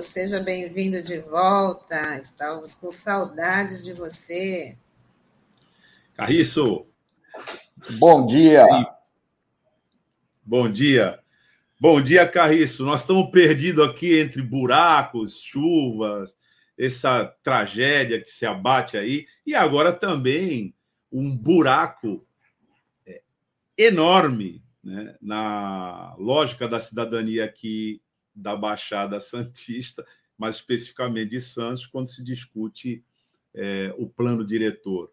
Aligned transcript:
Seja 0.00 0.40
bem-vindo 0.40 1.02
de 1.02 1.18
volta. 1.18 2.16
Estávamos 2.16 2.76
com 2.76 2.90
saudades 2.90 3.84
de 3.84 3.92
você. 3.92 4.78
Carriço. 6.14 6.86
Bom 7.98 8.24
dia. 8.24 8.64
Bom 10.44 10.70
dia. 10.70 11.18
Bom 11.80 12.00
dia, 12.00 12.28
Carriço. 12.28 12.84
Nós 12.84 13.00
estamos 13.00 13.30
perdidos 13.32 13.88
aqui 13.88 14.20
entre 14.20 14.40
buracos, 14.40 15.40
chuvas, 15.40 16.36
essa 16.78 17.24
tragédia 17.42 18.20
que 18.20 18.30
se 18.30 18.46
abate 18.46 18.96
aí, 18.96 19.26
e 19.44 19.52
agora 19.52 19.92
também 19.92 20.74
um 21.10 21.36
buraco 21.36 22.24
é, 23.04 23.20
enorme 23.76 24.62
né, 24.82 25.16
na 25.20 26.14
lógica 26.18 26.68
da 26.68 26.78
cidadania 26.78 27.44
aqui 27.44 28.00
da 28.34 28.56
Baixada 28.56 29.20
Santista, 29.20 30.04
mais 30.36 30.56
especificamente 30.56 31.30
de 31.30 31.40
Santos, 31.40 31.86
quando 31.86 32.08
se 32.08 32.22
discute 32.22 33.04
é, 33.54 33.94
o 33.98 34.08
plano 34.08 34.46
diretor. 34.46 35.12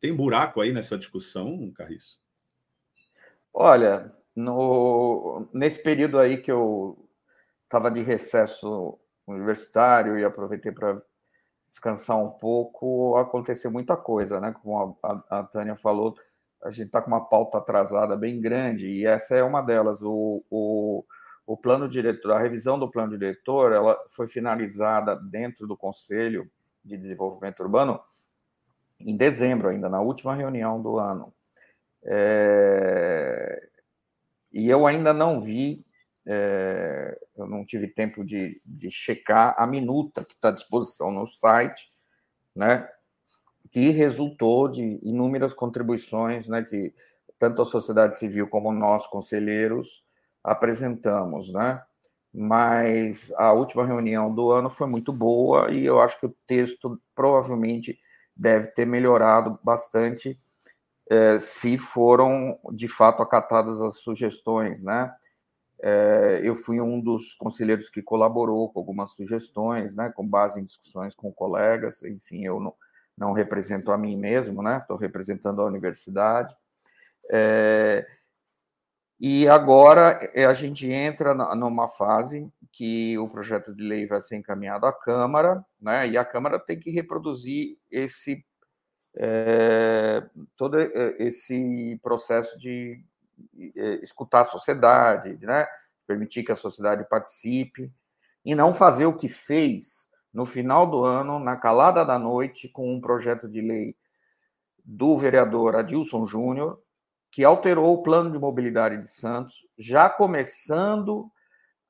Tem 0.00 0.14
buraco 0.14 0.60
aí 0.60 0.72
nessa 0.72 0.96
discussão, 0.96 1.70
Carriço? 1.72 2.20
Olha, 3.52 4.08
no, 4.34 5.48
nesse 5.52 5.82
período 5.82 6.18
aí 6.18 6.36
que 6.36 6.52
eu 6.52 7.08
estava 7.64 7.90
de 7.90 8.02
recesso 8.02 8.98
universitário 9.26 10.18
e 10.18 10.24
aproveitei 10.24 10.72
para 10.72 11.02
descansar 11.68 12.16
um 12.16 12.30
pouco, 12.30 13.16
aconteceu 13.16 13.70
muita 13.70 13.96
coisa, 13.96 14.40
né? 14.40 14.54
Como 14.62 14.98
a, 15.02 15.08
a, 15.10 15.40
a 15.40 15.42
Tânia 15.44 15.76
falou, 15.76 16.16
a 16.62 16.70
gente 16.70 16.86
está 16.86 17.02
com 17.02 17.10
uma 17.10 17.28
pauta 17.28 17.58
atrasada 17.58 18.16
bem 18.16 18.40
grande 18.40 18.86
e 18.86 19.04
essa 19.04 19.34
é 19.34 19.42
uma 19.42 19.60
delas. 19.60 20.02
O, 20.02 20.42
o, 20.50 21.04
o 21.48 21.56
plano 21.56 21.88
diretor, 21.88 22.32
a 22.32 22.38
revisão 22.38 22.78
do 22.78 22.90
plano 22.90 23.18
diretor, 23.18 23.72
ela 23.72 23.98
foi 24.10 24.28
finalizada 24.28 25.16
dentro 25.16 25.66
do 25.66 25.74
Conselho 25.74 26.46
de 26.84 26.94
Desenvolvimento 26.94 27.60
Urbano 27.60 27.98
em 29.00 29.16
dezembro 29.16 29.70
ainda, 29.70 29.88
na 29.88 29.98
última 29.98 30.34
reunião 30.34 30.82
do 30.82 30.98
ano. 30.98 31.32
É, 32.04 33.66
e 34.52 34.68
eu 34.68 34.86
ainda 34.86 35.14
não 35.14 35.40
vi, 35.40 35.86
é, 36.26 37.18
eu 37.34 37.46
não 37.46 37.64
tive 37.64 37.88
tempo 37.88 38.22
de, 38.22 38.60
de 38.62 38.90
checar 38.90 39.54
a 39.56 39.66
minuta 39.66 40.26
que 40.26 40.34
está 40.34 40.48
à 40.48 40.52
disposição 40.52 41.10
no 41.10 41.26
site, 41.26 41.90
né, 42.54 42.86
que 43.70 43.88
resultou 43.88 44.68
de 44.68 45.00
inúmeras 45.02 45.54
contribuições, 45.54 46.46
né, 46.46 46.62
que 46.62 46.92
tanto 47.38 47.62
a 47.62 47.64
sociedade 47.64 48.18
civil 48.18 48.46
como 48.48 48.70
nós, 48.70 49.06
conselheiros, 49.06 50.06
apresentamos, 50.42 51.52
né, 51.52 51.82
mas 52.32 53.32
a 53.36 53.52
última 53.52 53.86
reunião 53.86 54.34
do 54.34 54.50
ano 54.50 54.70
foi 54.70 54.86
muito 54.86 55.12
boa 55.12 55.70
e 55.72 55.84
eu 55.84 56.00
acho 56.00 56.18
que 56.20 56.26
o 56.26 56.36
texto 56.46 57.00
provavelmente 57.14 57.98
deve 58.36 58.68
ter 58.68 58.86
melhorado 58.86 59.58
bastante 59.62 60.36
é, 61.10 61.40
se 61.40 61.78
foram 61.78 62.58
de 62.72 62.86
fato 62.86 63.22
acatadas 63.22 63.80
as 63.80 63.98
sugestões, 63.98 64.82
né? 64.82 65.12
É, 65.80 66.40
eu 66.42 66.54
fui 66.54 66.80
um 66.80 67.00
dos 67.00 67.34
conselheiros 67.34 67.88
que 67.88 68.02
colaborou 68.02 68.68
com 68.70 68.80
algumas 68.80 69.12
sugestões, 69.12 69.94
né, 69.94 70.10
com 70.14 70.26
base 70.26 70.60
em 70.60 70.64
discussões 70.64 71.14
com 71.14 71.32
colegas. 71.32 72.02
Enfim, 72.02 72.44
eu 72.44 72.60
não, 72.60 72.74
não 73.16 73.32
represento 73.32 73.92
a 73.92 73.98
mim 73.98 74.16
mesmo, 74.16 74.62
né? 74.62 74.78
Estou 74.78 74.96
representando 74.96 75.62
a 75.62 75.66
universidade. 75.66 76.54
É, 77.32 78.06
e 79.20 79.48
agora 79.48 80.18
a 80.34 80.54
gente 80.54 80.90
entra 80.90 81.34
numa 81.54 81.88
fase 81.88 82.48
que 82.70 83.18
o 83.18 83.28
projeto 83.28 83.74
de 83.74 83.82
lei 83.82 84.06
vai 84.06 84.20
ser 84.20 84.36
encaminhado 84.36 84.86
à 84.86 84.92
Câmara, 84.92 85.64
né? 85.80 86.08
E 86.08 86.16
a 86.16 86.24
Câmara 86.24 86.58
tem 86.58 86.78
que 86.78 86.90
reproduzir 86.90 87.76
esse 87.90 88.44
é, 89.16 90.24
todo 90.56 90.78
é, 90.78 91.16
esse 91.18 91.98
processo 92.02 92.56
de 92.58 93.04
escutar 94.02 94.42
a 94.42 94.44
sociedade, 94.44 95.38
né? 95.44 95.66
permitir 96.08 96.42
que 96.42 96.50
a 96.50 96.56
sociedade 96.56 97.06
participe, 97.08 97.92
e 98.44 98.54
não 98.54 98.72
fazer 98.72 99.04
o 99.04 99.16
que 99.16 99.28
fez 99.28 100.08
no 100.32 100.46
final 100.46 100.86
do 100.88 101.04
ano, 101.04 101.38
na 101.38 101.54
calada 101.56 102.02
da 102.02 102.18
noite, 102.18 102.68
com 102.68 102.94
um 102.94 103.00
projeto 103.00 103.46
de 103.46 103.60
lei 103.60 103.94
do 104.82 105.18
vereador 105.18 105.76
Adilson 105.76 106.24
Júnior, 106.24 106.80
que 107.30 107.44
alterou 107.44 107.94
o 107.94 108.02
plano 108.02 108.30
de 108.30 108.38
mobilidade 108.38 108.98
de 108.98 109.08
Santos, 109.08 109.54
já 109.78 110.08
começando 110.08 111.30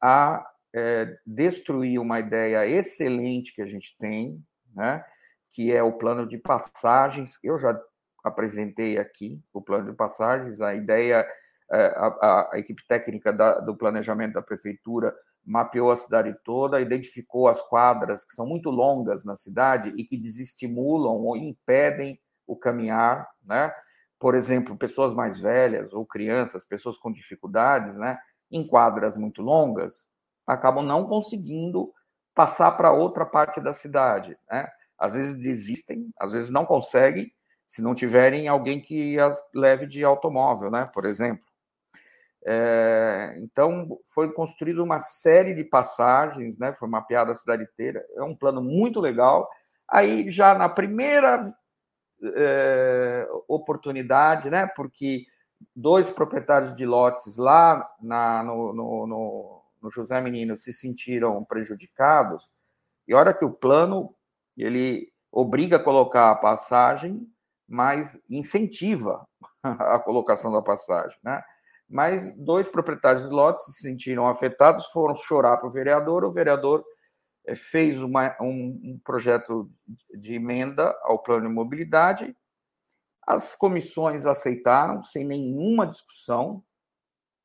a 0.00 0.44
é, 0.74 1.16
destruir 1.26 1.98
uma 1.98 2.20
ideia 2.20 2.66
excelente 2.66 3.54
que 3.54 3.62
a 3.62 3.66
gente 3.66 3.96
tem, 3.98 4.42
né? 4.74 5.04
que 5.52 5.72
é 5.72 5.82
o 5.82 5.92
plano 5.92 6.26
de 6.26 6.38
passagens. 6.38 7.38
Eu 7.42 7.58
já 7.58 7.78
apresentei 8.22 8.98
aqui 8.98 9.42
o 9.52 9.62
plano 9.62 9.90
de 9.90 9.96
passagens, 9.96 10.60
a 10.60 10.74
ideia, 10.74 11.26
é, 11.70 11.86
a, 11.96 12.06
a, 12.06 12.50
a 12.54 12.58
equipe 12.58 12.82
técnica 12.86 13.32
da, 13.32 13.60
do 13.60 13.76
planejamento 13.76 14.34
da 14.34 14.42
prefeitura 14.42 15.14
mapeou 15.44 15.90
a 15.90 15.96
cidade 15.96 16.36
toda, 16.44 16.80
identificou 16.80 17.48
as 17.48 17.60
quadras 17.62 18.24
que 18.24 18.34
são 18.34 18.46
muito 18.46 18.70
longas 18.70 19.24
na 19.24 19.34
cidade 19.34 19.94
e 19.96 20.04
que 20.04 20.16
desestimulam 20.16 21.14
ou 21.14 21.36
impedem 21.36 22.20
o 22.46 22.54
caminhar, 22.54 23.26
né? 23.42 23.72
Por 24.18 24.34
exemplo, 24.34 24.76
pessoas 24.76 25.14
mais 25.14 25.38
velhas 25.38 25.92
ou 25.92 26.04
crianças, 26.04 26.64
pessoas 26.64 26.98
com 26.98 27.12
dificuldades, 27.12 27.96
né? 27.96 28.18
Em 28.50 28.66
quadras 28.66 29.16
muito 29.16 29.42
longas, 29.42 30.06
acabam 30.46 30.84
não 30.84 31.04
conseguindo 31.06 31.92
passar 32.34 32.72
para 32.72 32.92
outra 32.92 33.26
parte 33.26 33.60
da 33.60 33.72
cidade, 33.72 34.36
né? 34.50 34.68
às 34.98 35.14
vezes 35.14 35.38
desistem, 35.38 36.10
às 36.18 36.32
vezes 36.32 36.50
não 36.50 36.66
conseguem, 36.66 37.32
se 37.66 37.80
não 37.80 37.94
tiverem 37.94 38.48
alguém 38.48 38.80
que 38.80 39.18
as 39.18 39.40
leve 39.54 39.86
de 39.86 40.02
automóvel, 40.02 40.70
né? 40.70 40.90
Por 40.92 41.04
exemplo. 41.04 41.44
É, 42.46 43.36
então, 43.42 43.98
foi 44.14 44.32
construída 44.32 44.82
uma 44.82 44.98
série 44.98 45.54
de 45.54 45.64
passagens, 45.64 46.58
né? 46.58 46.72
Foi 46.72 46.88
mapeada 46.88 47.32
a 47.32 47.34
cidade 47.34 47.62
inteira. 47.64 48.04
É 48.16 48.22
um 48.22 48.34
plano 48.34 48.62
muito 48.62 49.00
legal. 49.00 49.48
Aí, 49.86 50.30
já 50.30 50.54
na 50.54 50.68
primeira 50.68 51.52
é, 52.22 53.28
oportunidade, 53.46 54.50
né? 54.50 54.66
Porque 54.66 55.26
dois 55.74 56.10
proprietários 56.10 56.74
de 56.74 56.86
lotes 56.86 57.36
lá 57.36 57.88
na, 58.00 58.42
no, 58.42 58.72
no, 58.72 59.06
no, 59.06 59.62
no 59.82 59.90
José 59.90 60.20
Menino 60.20 60.56
se 60.56 60.72
sentiram 60.72 61.44
prejudicados. 61.44 62.50
E 63.06 63.14
olha 63.14 63.34
que 63.34 63.44
o 63.44 63.52
plano 63.52 64.14
ele 64.56 65.12
obriga 65.30 65.76
a 65.76 65.82
colocar 65.82 66.30
a 66.30 66.36
passagem, 66.36 67.26
mas 67.68 68.20
incentiva 68.28 69.26
a 69.62 69.98
colocação 69.98 70.52
da 70.52 70.62
passagem, 70.62 71.16
né? 71.22 71.42
Mas 71.88 72.34
dois 72.36 72.68
proprietários 72.68 73.24
de 73.26 73.30
lotes 73.30 73.64
se 73.64 73.72
sentiram 73.80 74.28
afetados, 74.28 74.86
foram 74.86 75.14
chorar 75.14 75.56
para 75.56 75.68
o 75.68 75.72
vereador, 75.72 76.22
o 76.22 76.30
vereador 76.30 76.84
fez 77.56 78.00
uma, 78.00 78.36
um, 78.40 78.80
um 78.82 79.00
projeto 79.04 79.70
de 80.14 80.34
emenda 80.34 80.96
ao 81.02 81.18
plano 81.18 81.48
de 81.48 81.54
mobilidade, 81.54 82.36
as 83.26 83.54
comissões 83.54 84.26
aceitaram 84.26 85.02
sem 85.04 85.24
nenhuma 85.24 85.86
discussão, 85.86 86.62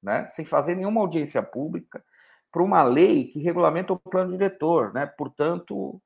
né, 0.02 0.26
sem 0.26 0.46
fazer 0.46 0.76
nenhuma 0.76 1.02
audiência 1.02 1.42
pública, 1.42 2.04
para 2.52 2.64
uma 2.64 2.84
lei 2.84 3.26
que 3.26 3.40
regulamenta 3.40 3.94
o 3.94 4.00
plano 4.00 4.32
diretor, 4.32 4.94
né? 4.94 5.06
Portanto, 5.06 6.00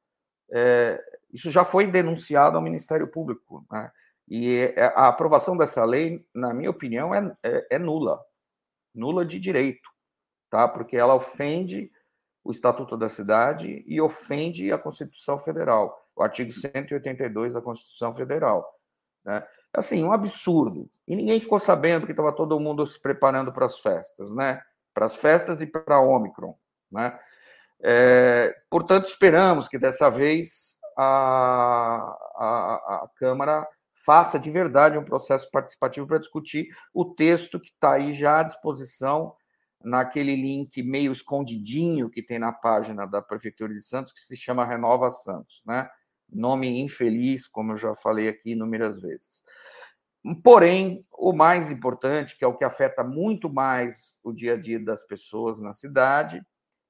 é, 0.49 1.03
isso 1.31 1.51
já 1.51 1.65
foi 1.65 1.87
denunciado 1.87 2.55
ao 2.55 2.63
Ministério 2.63 3.07
Público. 3.07 3.65
Né? 3.69 3.91
E 4.29 4.73
é, 4.75 4.85
a 4.95 5.09
aprovação 5.09 5.57
dessa 5.57 5.83
lei, 5.83 6.25
na 6.33 6.53
minha 6.53 6.69
opinião, 6.69 7.13
é, 7.13 7.35
é, 7.43 7.67
é 7.71 7.79
nula 7.79 8.23
nula 8.97 9.23
de 9.23 9.39
direito, 9.39 9.89
tá? 10.49 10.67
porque 10.67 10.97
ela 10.97 11.13
ofende 11.13 11.91
o 12.47 12.51
Estatuto 12.51 12.95
da 12.95 13.09
Cidade 13.09 13.83
e 13.85 13.99
ofende 13.99 14.71
a 14.71 14.77
Constituição 14.77 15.37
Federal, 15.37 16.07
o 16.15 16.23
artigo 16.23 16.53
182 16.53 17.53
da 17.53 17.61
Constituição 17.61 18.15
Federal. 18.15 18.73
Né? 19.25 19.45
Assim, 19.73 20.01
um 20.01 20.13
absurdo. 20.13 20.89
E 21.05 21.13
ninguém 21.13 21.41
ficou 21.41 21.59
sabendo 21.59 22.05
que 22.05 22.13
estava 22.13 22.31
todo 22.31 22.57
mundo 22.57 22.87
se 22.87 22.97
preparando 23.01 23.51
para 23.51 23.65
as 23.65 23.77
festas, 23.77 24.33
né? 24.33 24.61
Para 24.93 25.07
as 25.07 25.15
festas 25.17 25.59
e 25.59 25.67
para 25.67 25.95
a 25.95 26.01
Omicron, 26.01 26.55
né? 26.89 27.19
É, 27.81 28.55
portanto, 28.69 29.07
esperamos 29.07 29.67
que 29.67 29.77
dessa 29.77 30.09
vez 30.09 30.77
a, 30.97 32.17
a, 32.33 33.03
a 33.03 33.09
Câmara 33.17 33.67
faça 33.93 34.39
de 34.39 34.49
verdade 34.49 34.97
um 34.97 35.03
processo 35.03 35.51
participativo 35.51 36.07
para 36.07 36.17
discutir 36.17 36.69
o 36.93 37.03
texto 37.03 37.59
que 37.59 37.71
está 37.71 37.91
aí 37.91 38.13
já 38.13 38.39
à 38.39 38.43
disposição 38.43 39.35
naquele 39.83 40.35
link 40.35 40.81
meio 40.83 41.11
escondidinho 41.11 42.09
que 42.09 42.21
tem 42.21 42.39
na 42.39 42.51
página 42.51 43.05
da 43.05 43.21
Prefeitura 43.21 43.73
de 43.73 43.81
Santos, 43.81 44.13
que 44.13 44.19
se 44.19 44.35
chama 44.35 44.65
Renova 44.65 45.11
Santos, 45.11 45.61
né? 45.65 45.89
Nome 46.29 46.81
infeliz, 46.81 47.47
como 47.47 47.73
eu 47.73 47.77
já 47.77 47.95
falei 47.95 48.27
aqui 48.27 48.51
inúmeras 48.51 48.99
vezes. 48.99 49.43
Porém, 50.43 51.05
o 51.17 51.31
mais 51.31 51.71
importante, 51.71 52.37
que 52.37 52.43
é 52.43 52.47
o 52.47 52.57
que 52.57 52.65
afeta 52.65 53.03
muito 53.03 53.51
mais 53.51 54.19
o 54.23 54.33
dia 54.33 54.55
a 54.55 54.57
dia 54.57 54.79
das 54.79 55.05
pessoas 55.05 55.61
na 55.61 55.73
cidade, 55.73 56.41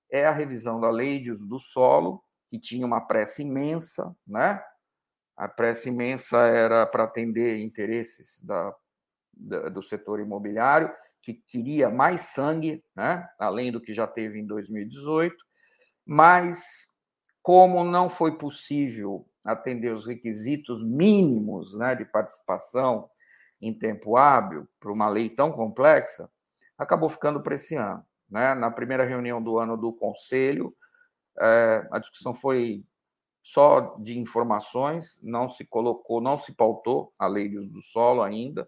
é 0.10 0.26
a 0.26 0.32
revisão 0.32 0.80
da 0.80 0.90
lei 0.90 1.20
de 1.20 1.32
uso 1.32 1.46
do 1.46 1.60
solo, 1.60 2.24
que 2.50 2.60
tinha 2.60 2.86
uma 2.86 3.02
pressa 3.02 3.42
imensa, 3.42 4.16
né? 4.26 4.62
A 5.36 5.48
pressa 5.48 5.90
imensa 5.90 6.48
era 6.48 6.86
para 6.88 7.04
atender 7.04 7.60
interesses 7.60 8.42
da, 8.42 8.74
da, 9.34 9.70
do 9.70 9.84
setor 9.84 10.20
imobiliário, 10.20 10.92
que 11.28 11.34
queria 11.34 11.90
mais 11.90 12.22
sangue, 12.22 12.82
né? 12.96 13.28
além 13.38 13.70
do 13.70 13.82
que 13.82 13.94
já 13.94 14.08
teve 14.08 14.40
em 14.40 14.48
2018, 14.48 15.36
mas 16.06 16.88
como 17.42 17.84
não 17.84 18.10
foi 18.10 18.38
possível 18.38 19.28
atender 19.44 19.94
os 19.94 20.06
requisitos 20.08 20.86
mínimos 20.86 21.74
né, 21.74 21.96
de 21.96 22.06
participação 22.06 23.10
em 23.62 23.78
tempo 23.78 24.16
hábil 24.16 24.70
para 24.80 24.90
uma 24.90 25.10
lei 25.10 25.30
tão 25.30 25.52
complexa, 25.52 26.30
acabou 26.78 27.10
ficando 27.10 27.44
para 27.44 27.56
esse 27.56 27.76
ano. 27.76 28.06
Né? 28.30 28.56
Na 28.56 28.72
primeira 28.72 29.04
reunião 29.04 29.44
do 29.44 29.60
ano 29.60 29.76
do 29.76 29.92
Conselho, 29.92 30.74
é, 31.38 31.86
a 31.92 32.00
discussão 32.00 32.34
foi 32.34 32.86
só 33.44 33.98
de 34.00 34.18
informações, 34.18 35.20
não 35.22 35.50
se 35.50 35.66
colocou, 35.66 36.22
não 36.22 36.40
se 36.40 36.54
pautou 36.54 37.14
a 37.20 37.28
lei 37.28 37.50
do 37.50 37.82
solo 37.82 38.24
ainda. 38.24 38.66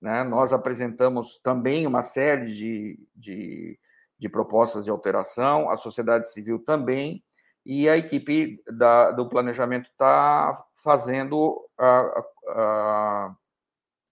Né? 0.00 0.22
Nós 0.24 0.52
apresentamos 0.52 1.38
também 1.42 1.86
uma 1.86 2.02
série 2.02 2.52
de, 2.52 3.08
de, 3.14 3.78
de, 4.18 4.28
propostas 4.28 4.84
de 4.84 4.90
alteração, 4.90 5.70
a 5.70 5.76
sociedade 5.76 6.30
civil 6.32 6.58
também, 6.58 7.22
e 7.64 7.88
a 7.88 7.96
equipe 7.96 8.62
da, 8.66 9.10
do 9.10 9.28
planejamento 9.28 9.90
está 9.90 10.64
fazendo, 10.76 11.68
a, 11.76 12.24
a, 12.48 13.36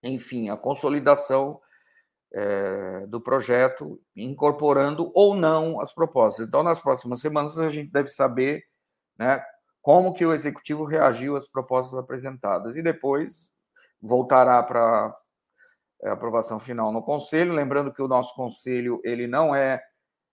enfim, 0.02 0.50
a 0.50 0.56
consolidação 0.56 1.60
é, 2.32 3.06
do 3.06 3.20
projeto, 3.20 4.00
incorporando 4.16 5.12
ou 5.14 5.37
não 5.37 5.80
as 5.80 5.92
propostas. 5.92 6.48
Então, 6.48 6.64
nas 6.64 6.80
próximas 6.80 7.20
semanas, 7.20 7.56
a 7.58 7.70
gente 7.70 7.92
deve 7.92 8.08
saber 8.08 8.64
né, 9.16 9.40
como 9.80 10.12
que 10.12 10.26
o 10.26 10.32
executivo 10.32 10.84
reagiu 10.84 11.37
às 11.37 11.46
propostas 11.46 11.96
apresentadas 11.96 12.76
e 12.76 12.82
depois 12.82 13.50
voltará 14.02 14.62
para 14.62 15.16
aprovação 16.12 16.58
final 16.58 16.92
no 16.92 17.02
conselho. 17.02 17.52
Lembrando 17.52 17.92
que 17.92 18.02
o 18.02 18.08
nosso 18.08 18.34
conselho 18.34 19.00
ele 19.04 19.26
não 19.26 19.54
é 19.54 19.82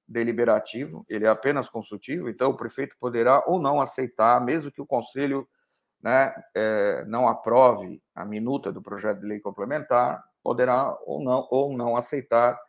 deliberativo, 0.07 1.05
ele 1.07 1.25
é 1.25 1.29
apenas 1.29 1.69
consultivo, 1.69 2.29
então 2.29 2.51
o 2.51 2.57
prefeito 2.57 2.95
poderá 2.99 3.43
ou 3.47 3.61
não 3.61 3.79
aceitar, 3.79 4.43
mesmo 4.43 4.71
que 4.71 4.81
o 4.81 4.85
conselho 4.85 5.47
né, 6.01 6.33
é, 6.53 7.05
não 7.05 7.27
aprove 7.27 8.01
a 8.13 8.25
minuta 8.25 8.71
do 8.71 8.81
projeto 8.81 9.21
de 9.21 9.27
lei 9.27 9.39
complementar, 9.39 10.21
poderá 10.43 10.97
ou 11.05 11.23
não, 11.23 11.47
ou 11.49 11.77
não 11.77 11.95
aceitar 11.95 12.59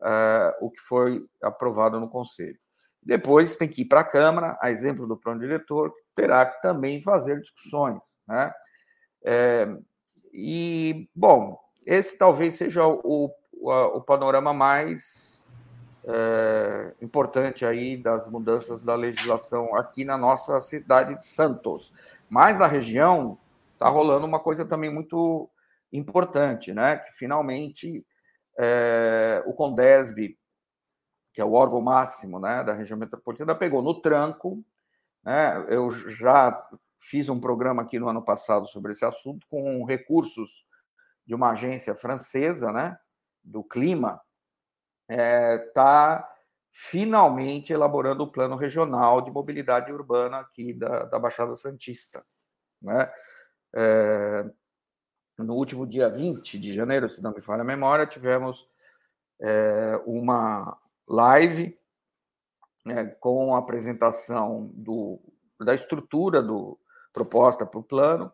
uh, 0.00 0.64
o 0.64 0.70
que 0.70 0.80
foi 0.80 1.24
aprovado 1.42 1.98
no 1.98 2.08
Conselho. 2.08 2.58
Depois 3.02 3.56
tem 3.56 3.68
que 3.68 3.82
ir 3.82 3.86
para 3.86 4.00
a 4.00 4.04
Câmara, 4.04 4.58
a 4.60 4.70
exemplo 4.70 5.06
do 5.06 5.16
plano 5.16 5.40
diretor, 5.40 5.92
terá 6.14 6.44
que 6.44 6.60
também 6.60 7.02
fazer 7.02 7.40
discussões. 7.40 8.02
Né? 8.26 8.52
É, 9.24 9.68
e, 10.32 11.08
bom, 11.14 11.56
esse 11.86 12.18
talvez 12.18 12.56
seja 12.56 12.84
o, 12.86 13.32
o, 13.52 13.70
o 13.70 14.00
panorama 14.00 14.52
mais 14.52 15.46
é, 16.04 16.94
importante 17.00 17.64
aí 17.64 17.96
das 17.96 18.28
mudanças 18.28 18.82
da 18.82 18.94
legislação 18.94 19.74
aqui 19.76 20.04
na 20.04 20.18
nossa 20.18 20.60
cidade 20.60 21.14
de 21.16 21.24
Santos. 21.24 21.92
Mas 22.28 22.58
na 22.58 22.66
região 22.66 23.38
está 23.72 23.88
rolando 23.88 24.26
uma 24.26 24.40
coisa 24.40 24.64
também 24.64 24.92
muito 24.92 25.48
importante, 25.92 26.72
né? 26.72 26.96
Que 26.96 27.12
finalmente 27.12 28.04
é, 28.58 29.42
o 29.46 29.52
Condesb, 29.52 30.36
que 31.32 31.40
é 31.40 31.44
o 31.44 31.52
órgão 31.52 31.80
máximo 31.80 32.40
né, 32.40 32.64
da 32.64 32.72
região 32.72 32.98
metropolitana, 32.98 33.54
pegou 33.54 33.82
no 33.82 34.00
tranco. 34.00 34.64
Né? 35.22 35.66
Eu 35.68 35.90
já 35.90 36.66
fiz 36.98 37.28
um 37.28 37.38
programa 37.38 37.82
aqui 37.82 37.98
no 37.98 38.08
ano 38.08 38.22
passado 38.22 38.66
sobre 38.66 38.92
esse 38.92 39.04
assunto 39.04 39.46
com 39.48 39.84
recursos 39.84 40.64
de 41.26 41.34
uma 41.34 41.50
agência 41.50 41.94
francesa, 41.94 42.72
né, 42.72 42.96
do 43.42 43.64
clima, 43.64 44.20
está 45.08 45.22
é, 45.22 45.58
tá 45.74 46.32
finalmente 46.72 47.72
elaborando 47.72 48.22
o 48.22 48.30
plano 48.30 48.54
regional 48.54 49.22
de 49.22 49.30
mobilidade 49.30 49.92
urbana 49.92 50.38
aqui 50.38 50.74
da, 50.74 51.04
da 51.04 51.18
Baixada 51.18 51.56
Santista. 51.56 52.22
Né? 52.82 53.10
É, 53.74 54.44
no 55.38 55.54
último 55.54 55.86
dia 55.86 56.08
20 56.08 56.58
de 56.58 56.74
janeiro, 56.74 57.08
se 57.08 57.22
não 57.22 57.32
me 57.32 57.40
falha 57.40 57.62
a 57.62 57.64
memória, 57.64 58.06
tivemos 58.06 58.68
é, 59.40 60.00
uma 60.06 60.78
live 61.08 61.78
né, 62.84 63.06
com 63.20 63.54
a 63.54 63.58
apresentação 63.58 64.70
do, 64.74 65.20
da 65.58 65.74
estrutura 65.74 66.42
do 66.42 66.78
proposta 67.12 67.64
para 67.64 67.80
o 67.80 67.82
plano. 67.82 68.32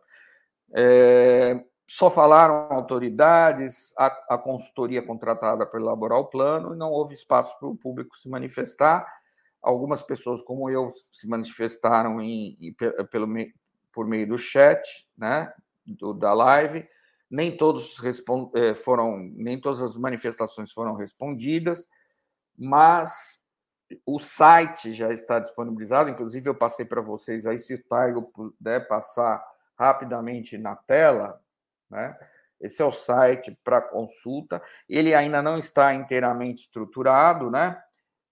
É, 0.75 1.63
só 1.85 2.09
falaram 2.09 2.67
autoridades, 2.71 3.93
a, 3.97 4.07
a, 4.35 4.37
consultoria 4.37 5.01
contratada 5.01 5.65
para 5.65 5.79
elaborar 5.79 6.19
o 6.19 6.25
plano, 6.25 6.73
e 6.73 6.77
não 6.77 6.89
houve 6.91 7.13
espaço 7.13 7.57
para 7.59 7.67
o 7.67 7.75
público 7.75 8.17
se 8.17 8.29
manifestar. 8.29 9.05
Algumas 9.61 10.01
pessoas, 10.01 10.41
como 10.41 10.69
eu, 10.69 10.89
se 11.11 11.27
manifestaram 11.27 12.21
em, 12.21 12.57
em, 12.59 12.73
pelo, 12.73 13.27
por 13.91 14.07
meio 14.07 14.27
do 14.27 14.37
chat, 14.37 15.07
né, 15.17 15.53
do, 15.85 16.13
da 16.13 16.33
live, 16.33 16.87
nem 17.29 17.55
todos 17.55 17.95
eh, 18.55 18.73
foram, 18.73 19.17
nem 19.35 19.59
todas 19.59 19.81
as 19.81 19.97
manifestações 19.97 20.71
foram 20.71 20.93
respondidas, 20.93 21.87
mas 22.57 23.41
o 24.05 24.19
site 24.19 24.93
já 24.93 25.11
está 25.11 25.39
disponibilizado, 25.39 26.09
inclusive 26.09 26.49
eu 26.49 26.55
passei 26.55 26.85
para 26.85 27.01
vocês 27.01 27.45
aí, 27.45 27.57
se 27.57 27.73
o 27.75 27.83
Taigo 27.83 28.21
puder 28.21 28.87
passar 28.87 29.43
rapidamente 29.75 30.57
na 30.57 30.75
tela, 30.75 31.42
né? 31.93 32.17
Esse 32.59 32.81
é 32.81 32.85
o 32.85 32.91
site 32.91 33.57
para 33.63 33.81
consulta. 33.81 34.61
Ele 34.87 35.13
ainda 35.13 35.41
não 35.41 35.57
está 35.57 35.93
inteiramente 35.93 36.63
estruturado, 36.63 37.51
né? 37.51 37.81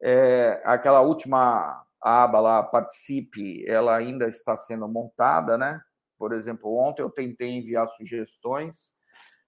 É, 0.02 0.62
aquela 0.66 1.02
última 1.02 1.86
aba 2.02 2.40
lá, 2.40 2.64
participe, 2.64 3.64
ela 3.68 3.96
ainda 3.96 4.28
está 4.28 4.58
sendo 4.58 4.88
montada, 4.88 5.58
né? 5.58 5.80
Por 6.18 6.34
exemplo, 6.34 6.76
ontem 6.76 7.02
eu 7.02 7.10
tentei 7.10 7.52
enviar 7.52 7.88
sugestões 7.90 8.94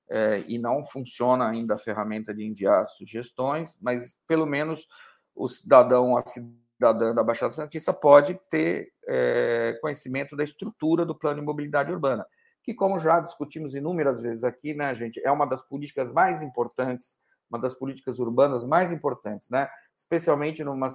é, 0.10 0.44
e 0.48 0.60
não 0.60 0.86
funciona 0.86 1.50
ainda 1.50 1.74
a 1.74 1.78
ferramenta 1.78 2.34
de 2.34 2.44
enviar 2.44 2.88
sugestões, 2.90 3.78
mas 3.82 4.20
pelo 4.28 4.46
menos 4.46 4.88
o 5.34 5.48
cidadão, 5.50 6.16
a 6.18 6.24
cidadã 6.26 7.16
da 7.16 7.24
Baixada 7.24 7.54
Santista 7.54 7.94
pode 7.94 8.40
ter 8.50 8.92
é, 9.08 9.78
conhecimento 9.82 10.36
da 10.36 10.44
estrutura 10.44 11.06
do 11.06 11.16
plano 11.16 11.40
de 11.40 11.46
mobilidade 11.46 11.92
urbana, 11.92 12.26
que, 12.64 12.74
como 12.74 13.00
já 13.00 13.20
discutimos 13.20 13.76
inúmeras 13.76 14.22
vezes 14.22 14.44
aqui, 14.44 14.74
né, 14.74 14.96
gente, 14.96 15.22
é 15.24 15.32
uma 15.32 15.46
das 15.46 15.62
políticas 15.62 16.12
mais 16.12 16.42
importantes, 16.42 17.18
uma 17.50 17.60
das 17.60 17.74
políticas 17.74 18.20
urbanas 18.20 18.66
mais 18.66 18.92
importantes, 18.92 19.50
né? 19.50 19.70
especialmente 19.96 20.64
numa 20.64 20.90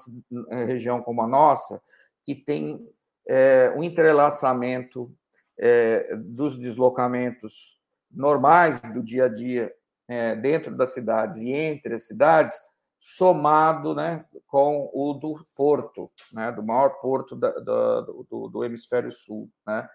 região 0.51 1.03
como 1.03 1.23
a 1.23 1.27
nossa, 1.27 1.81
que 2.25 2.35
tem 2.35 2.85
é, 3.27 3.73
um 3.77 3.83
entrelaçamento 3.83 5.15
é, 5.59 6.17
dos 6.17 6.59
deslocamentos 6.59 7.79
normais 8.11 8.81
do 8.81 9.03
dia 9.03 9.27
a 9.27 9.29
dia 9.29 9.73
é, 10.09 10.35
dentro 10.35 10.75
das 10.77 10.95
cidades 10.95 11.37
e 11.39 11.53
entre 11.53 11.95
as 11.95 12.07
cidades, 12.07 12.57
somado 12.99 13.95
né, 13.95 14.25
com 14.47 14.91
o 14.93 15.15
do 15.15 15.47
porto, 15.55 16.11
né, 16.35 16.51
do 16.51 16.63
maior 16.63 17.01
porto 17.01 17.37
da, 17.37 17.51
da, 17.53 18.01
do, 18.01 18.49
do, 18.49 18.65
hemisfério 18.65 19.13
sul. 19.13 19.49
Né? 19.67 19.89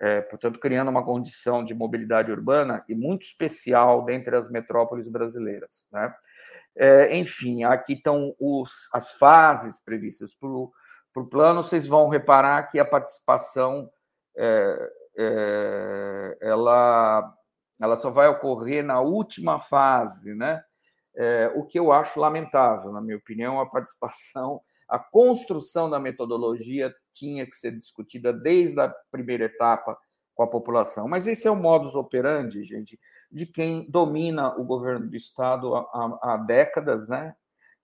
É, 0.00 0.20
portanto, 0.20 0.58
criando 0.58 0.88
uma 0.88 1.04
condição 1.04 1.64
de 1.64 1.72
mobilidade 1.72 2.30
urbana 2.30 2.84
e 2.88 2.94
muito 2.94 3.22
especial 3.22 4.04
dentre 4.04 4.36
as 4.36 4.50
metrópoles 4.50 5.08
brasileiras. 5.08 5.86
Né? 5.92 6.12
É, 6.76 7.16
enfim, 7.16 7.62
aqui 7.62 7.92
estão 7.92 8.34
os, 8.38 8.88
as 8.92 9.12
fases 9.12 9.80
previstas 9.80 10.34
para 10.34 10.48
o 10.48 11.26
plano. 11.30 11.62
Vocês 11.62 11.86
vão 11.86 12.08
reparar 12.08 12.64
que 12.70 12.80
a 12.80 12.84
participação 12.84 13.88
é, 14.36 14.92
é, 15.16 16.38
ela, 16.40 17.32
ela 17.80 17.96
só 17.96 18.10
vai 18.10 18.26
ocorrer 18.26 18.84
na 18.84 19.00
última 19.00 19.60
fase, 19.60 20.34
né? 20.34 20.62
É, 21.16 21.52
o 21.54 21.64
que 21.64 21.78
eu 21.78 21.92
acho 21.92 22.18
lamentável, 22.18 22.90
na 22.90 23.00
minha 23.00 23.16
opinião, 23.16 23.60
a 23.60 23.66
participação, 23.66 24.60
a 24.88 24.98
construção 24.98 25.88
da 25.88 26.00
metodologia 26.00 26.92
tinha 27.14 27.46
que 27.46 27.56
ser 27.56 27.72
discutida 27.72 28.32
desde 28.32 28.80
a 28.80 28.88
primeira 29.10 29.44
etapa 29.44 29.96
com 30.34 30.42
a 30.42 30.48
população. 30.48 31.06
Mas 31.08 31.26
esse 31.26 31.46
é 31.46 31.50
o 31.50 31.56
modus 31.56 31.94
operandi, 31.94 32.64
gente, 32.64 32.98
de 33.30 33.46
quem 33.46 33.88
domina 33.88 34.54
o 34.58 34.64
governo 34.64 35.08
do 35.08 35.16
Estado 35.16 35.74
há, 35.74 36.18
há 36.22 36.36
décadas, 36.36 37.08
né? 37.08 37.34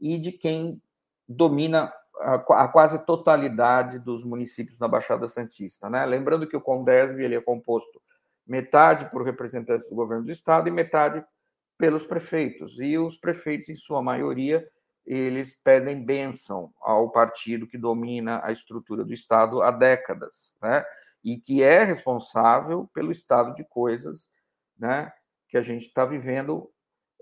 E 0.01 0.19
de 0.19 0.33
quem 0.33 0.83
domina 1.29 1.93
a, 2.21 2.69
quase 2.69 3.05
totalidade 3.07 3.99
dos 3.99 4.25
municípios 4.25 4.79
na 4.79 4.89
Baixada 4.89 5.29
Santista. 5.29 5.89
Né? 5.89 6.05
Lembrando 6.05 6.47
que 6.47 6.57
o 6.57 6.61
Condesb 6.61 7.23
ele 7.23 7.37
é 7.37 7.41
composto 7.41 8.03
metade 8.47 9.11
por 9.11 9.23
representantes 9.23 9.89
do 9.89 9.95
governo 9.95 10.25
do 10.25 10.33
Estado 10.33 10.69
e 10.69 10.73
metade 10.73 11.25
pelos 11.79 12.05
prefeitos. 12.05 12.79
E 12.79 12.99
os 12.99 13.17
prefeitos, 13.17 13.69
em 13.69 13.77
sua 13.77 14.03
maioria, 14.03 14.67
eles 15.13 15.59
pedem 15.63 16.05
bênção 16.05 16.73
ao 16.81 17.11
partido 17.11 17.67
que 17.67 17.77
domina 17.77 18.41
a 18.45 18.53
estrutura 18.53 19.05
do 19.05 19.13
Estado 19.13 19.63
há 19.63 19.71
décadas, 19.71 20.55
né? 20.63 20.85
e 21.25 21.37
que 21.37 21.63
é 21.63 21.85
responsável 21.85 22.89
pelo 22.95 23.11
estado 23.11 23.55
de 23.55 23.65
coisas 23.65 24.31
né, 24.79 25.13
que 25.49 25.59
a 25.59 25.63
gente 25.63 25.87
está 25.87 26.05
vivendo, 26.05 26.71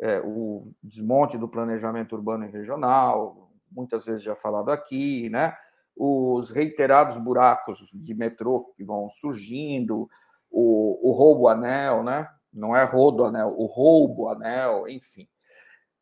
é, 0.01 0.21
o 0.21 0.71
desmonte 0.83 1.37
do 1.37 1.49
planejamento 1.49 2.15
urbano 2.15 2.45
e 2.45 2.51
regional, 2.51 3.51
muitas 3.71 4.05
vezes 4.05 4.23
já 4.23 4.37
falado 4.37 4.71
aqui, 4.71 5.29
né, 5.31 5.57
os 5.97 6.51
reiterados 6.51 7.17
buracos 7.17 7.89
de 7.93 8.15
metrô 8.15 8.73
que 8.77 8.85
vão 8.85 9.11
surgindo, 9.11 10.09
o, 10.51 11.11
o 11.11 11.13
roubo 11.13 11.49
anel, 11.49 12.05
né, 12.05 12.29
não 12.53 12.77
é 12.77 12.85
rodo 12.85 13.25
anel, 13.25 13.55
o 13.59 13.67
roubo 13.67 14.29
anel, 14.29 14.89
enfim. 14.89 15.29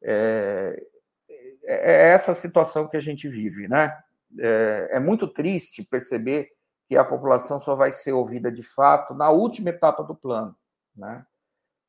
É, 0.02 0.86
é 1.66 2.08
essa 2.10 2.34
situação 2.34 2.88
que 2.88 2.96
a 2.96 3.00
gente 3.00 3.28
vive, 3.28 3.68
né? 3.68 3.96
É, 4.38 4.88
é 4.92 5.00
muito 5.00 5.26
triste 5.26 5.82
perceber 5.82 6.50
que 6.88 6.96
a 6.96 7.04
população 7.04 7.58
só 7.58 7.74
vai 7.74 7.90
ser 7.90 8.12
ouvida 8.12 8.50
de 8.50 8.62
fato 8.62 9.14
na 9.14 9.30
última 9.30 9.70
etapa 9.70 10.02
do 10.02 10.14
plano, 10.14 10.54
né? 10.96 11.26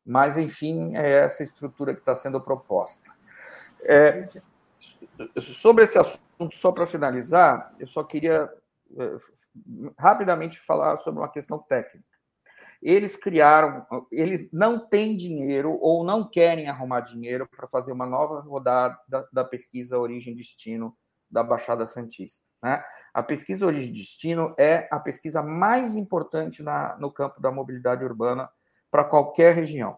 Mas, 0.05 0.37
enfim, 0.37 0.95
é 0.95 1.19
essa 1.19 1.43
estrutura 1.43 1.93
que 1.93 1.99
está 1.99 2.15
sendo 2.15 2.41
proposta. 2.41 3.11
É, 3.83 4.21
sobre 5.61 5.83
esse 5.83 5.97
assunto, 5.97 6.55
só 6.55 6.71
para 6.71 6.87
finalizar, 6.87 7.75
eu 7.77 7.87
só 7.87 8.03
queria 8.03 8.49
é, 8.97 9.17
rapidamente 9.97 10.59
falar 10.59 10.97
sobre 10.97 11.19
uma 11.19 11.29
questão 11.29 11.59
técnica. 11.59 12.16
Eles 12.81 13.15
criaram, 13.15 13.85
eles 14.11 14.49
não 14.51 14.79
têm 14.79 15.15
dinheiro 15.15 15.77
ou 15.81 16.03
não 16.03 16.29
querem 16.29 16.67
arrumar 16.67 17.01
dinheiro 17.01 17.47
para 17.47 17.67
fazer 17.67 17.91
uma 17.91 18.05
nova 18.05 18.39
rodada 18.41 18.97
da, 19.07 19.27
da 19.31 19.43
pesquisa 19.43 19.97
Origem 19.97 20.33
e 20.33 20.37
Destino 20.37 20.95
da 21.29 21.43
Baixada 21.43 21.87
Santista. 21.87 22.43
Né? 22.61 22.83
A 23.13 23.23
pesquisa 23.23 23.65
Origem 23.65 23.89
e 23.89 23.97
Destino 23.97 24.53
é 24.57 24.87
a 24.91 24.99
pesquisa 24.99 25.41
mais 25.41 25.95
importante 25.95 26.61
na, 26.61 26.95
no 26.97 27.11
campo 27.11 27.41
da 27.41 27.51
mobilidade 27.51 28.03
urbana 28.03 28.49
para 28.91 29.03
qualquer 29.03 29.55
região. 29.55 29.97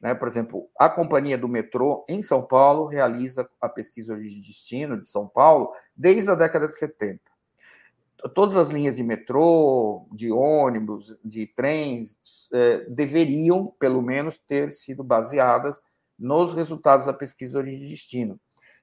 Né? 0.00 0.14
Por 0.14 0.28
exemplo, 0.28 0.68
a 0.78 0.88
Companhia 0.88 1.36
do 1.36 1.48
Metrô, 1.48 2.04
em 2.08 2.22
São 2.22 2.42
Paulo, 2.42 2.86
realiza 2.86 3.48
a 3.60 3.68
pesquisa 3.68 4.12
Origem 4.12 4.38
e 4.38 4.46
Destino 4.46 5.00
de 5.00 5.08
São 5.08 5.28
Paulo 5.28 5.72
desde 5.94 6.30
a 6.30 6.34
década 6.34 6.68
de 6.68 6.76
70. 6.76 7.20
Todas 8.34 8.56
as 8.56 8.68
linhas 8.68 8.96
de 8.96 9.02
metrô, 9.04 10.06
de 10.12 10.32
ônibus, 10.32 11.16
de 11.24 11.46
trens, 11.46 12.18
eh, 12.52 12.84
deveriam, 12.88 13.72
pelo 13.78 14.02
menos, 14.02 14.38
ter 14.38 14.72
sido 14.72 15.04
baseadas 15.04 15.80
nos 16.18 16.52
resultados 16.52 17.06
da 17.06 17.12
pesquisa 17.12 17.58
Origem 17.58 17.86
e 17.86 17.90
Destino, 17.90 18.40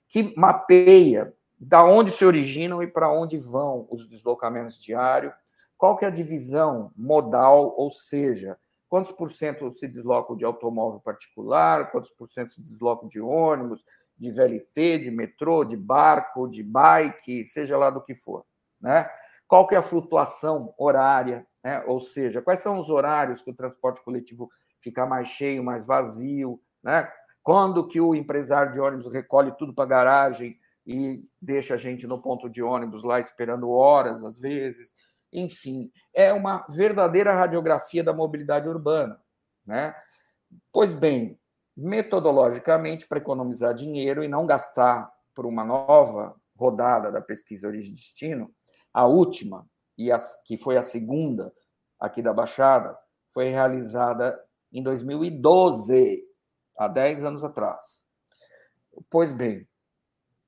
que 0.08 0.34
mapeia 0.38 1.34
da 1.60 1.84
onde 1.84 2.12
se 2.12 2.24
originam 2.24 2.82
e 2.82 2.88
para 2.88 3.12
onde 3.12 3.38
vão 3.38 3.88
os 3.90 4.08
deslocamentos 4.08 4.80
diários, 4.80 5.34
qual 5.78 5.98
que 5.98 6.06
é 6.06 6.08
a 6.08 6.12
divisão 6.12 6.92
modal, 6.96 7.74
ou 7.78 7.92
seja, 7.92 8.58
quantos 8.88 9.12
por 9.12 9.30
cento 9.30 9.72
se 9.74 9.88
deslocam 9.88 10.38
de 10.38 10.46
automóvel 10.46 11.02
particular, 11.02 11.92
quantos 11.92 12.10
por 12.10 12.30
cento 12.30 12.54
se 12.54 12.62
deslocam 12.62 13.10
de 13.10 13.20
ônibus, 13.20 13.84
de 14.18 14.32
VLT, 14.32 15.00
de 15.00 15.12
metrô, 15.12 15.66
de 15.66 15.76
barco, 15.76 16.48
de 16.48 16.64
bike, 16.64 17.46
seja 17.46 17.78
lá 17.78 17.90
do 17.90 18.02
que 18.02 18.16
for, 18.16 18.46
né? 18.80 19.10
Qual 19.56 19.66
que 19.66 19.74
é 19.74 19.78
a 19.78 19.82
flutuação 19.82 20.74
horária, 20.78 21.48
né? 21.64 21.82
Ou 21.88 22.02
seja, 22.02 22.42
quais 22.42 22.60
são 22.60 22.78
os 22.78 22.90
horários 22.90 23.42
que 23.42 23.50
o 23.50 23.56
transporte 23.56 24.04
coletivo 24.04 24.50
fica 24.82 25.06
mais 25.06 25.30
cheio, 25.30 25.64
mais 25.64 25.86
vazio, 25.86 26.62
né? 26.84 27.10
Quando 27.42 27.88
que 27.88 28.02
o 28.02 28.14
empresário 28.14 28.74
de 28.74 28.82
ônibus 28.82 29.14
recolhe 29.14 29.56
tudo 29.58 29.74
para 29.74 29.86
a 29.86 29.88
garagem 29.88 30.60
e 30.86 31.24
deixa 31.42 31.76
a 31.76 31.78
gente 31.78 32.06
no 32.06 32.22
ponto 32.22 32.50
de 32.50 32.62
ônibus 32.62 33.06
lá 33.06 33.18
esperando 33.18 33.70
horas, 33.70 34.22
às 34.26 34.38
vezes. 34.38 34.92
Enfim, 35.32 35.90
é 36.14 36.34
uma 36.34 36.66
verdadeira 36.68 37.34
radiografia 37.34 38.04
da 38.04 38.12
mobilidade 38.12 38.68
urbana. 38.68 39.18
Né? 39.66 39.96
Pois 40.70 40.94
bem, 40.94 41.40
metodologicamente, 41.78 43.08
para 43.08 43.20
economizar 43.20 43.74
dinheiro 43.74 44.22
e 44.22 44.28
não 44.28 44.46
gastar 44.46 45.10
por 45.34 45.46
uma 45.46 45.64
nova 45.64 46.36
rodada 46.58 47.10
da 47.10 47.22
pesquisa 47.22 47.70
Origem 47.70 47.94
e 47.94 47.96
Destino, 47.96 48.54
a 48.96 49.06
última, 49.06 49.70
e 49.98 50.10
a, 50.10 50.18
que 50.46 50.56
foi 50.56 50.78
a 50.78 50.82
segunda 50.82 51.54
aqui 52.00 52.22
da 52.22 52.32
Baixada, 52.32 52.98
foi 53.34 53.50
realizada 53.50 54.42
em 54.72 54.82
2012, 54.82 56.26
há 56.78 56.88
10 56.88 57.26
anos 57.26 57.44
atrás. 57.44 58.06
Pois 59.10 59.34
bem, 59.34 59.68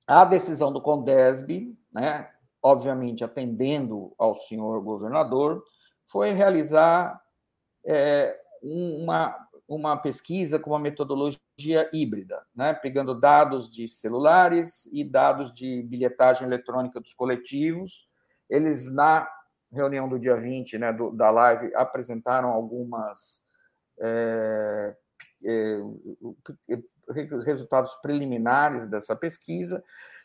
a 0.08 0.24
decisão 0.24 0.72
do 0.72 0.82
Condesb, 0.82 1.78
né, 1.92 2.32
obviamente 2.64 3.22
atendendo 3.22 4.16
ao 4.18 4.34
senhor 4.44 4.82
governador, 4.82 5.62
foi 6.06 6.32
realizar 6.32 7.22
é, 7.86 8.40
uma, 8.64 9.36
uma 9.68 9.98
pesquisa 9.98 10.58
com 10.58 10.70
uma 10.70 10.80
metodologia 10.80 11.38
híbrida, 11.92 12.42
né, 12.56 12.74
pegando 12.74 13.14
dados 13.14 13.70
de 13.70 13.90
celulares 13.90 14.86
e 14.94 15.04
dados 15.04 15.54
de 15.54 15.84
bilhetagem 15.84 16.48
eletrônica 16.48 17.02
dos 17.02 17.14
coletivos. 17.14 18.07
Eles, 18.50 18.92
na 18.94 19.28
reunião 19.72 20.08
do 20.08 20.20
dia 20.20 20.36
20 20.36 20.78
né, 20.78 20.94
do, 20.94 21.12
da 21.12 21.30
live, 21.30 21.74
apresentaram 21.76 22.50
algumas. 22.50 23.42
É, 24.00 24.96
é, 25.46 25.82
resultados 27.46 27.96
preliminares 28.02 28.88
dessa 28.88 29.16
pesquisa, 29.16 29.84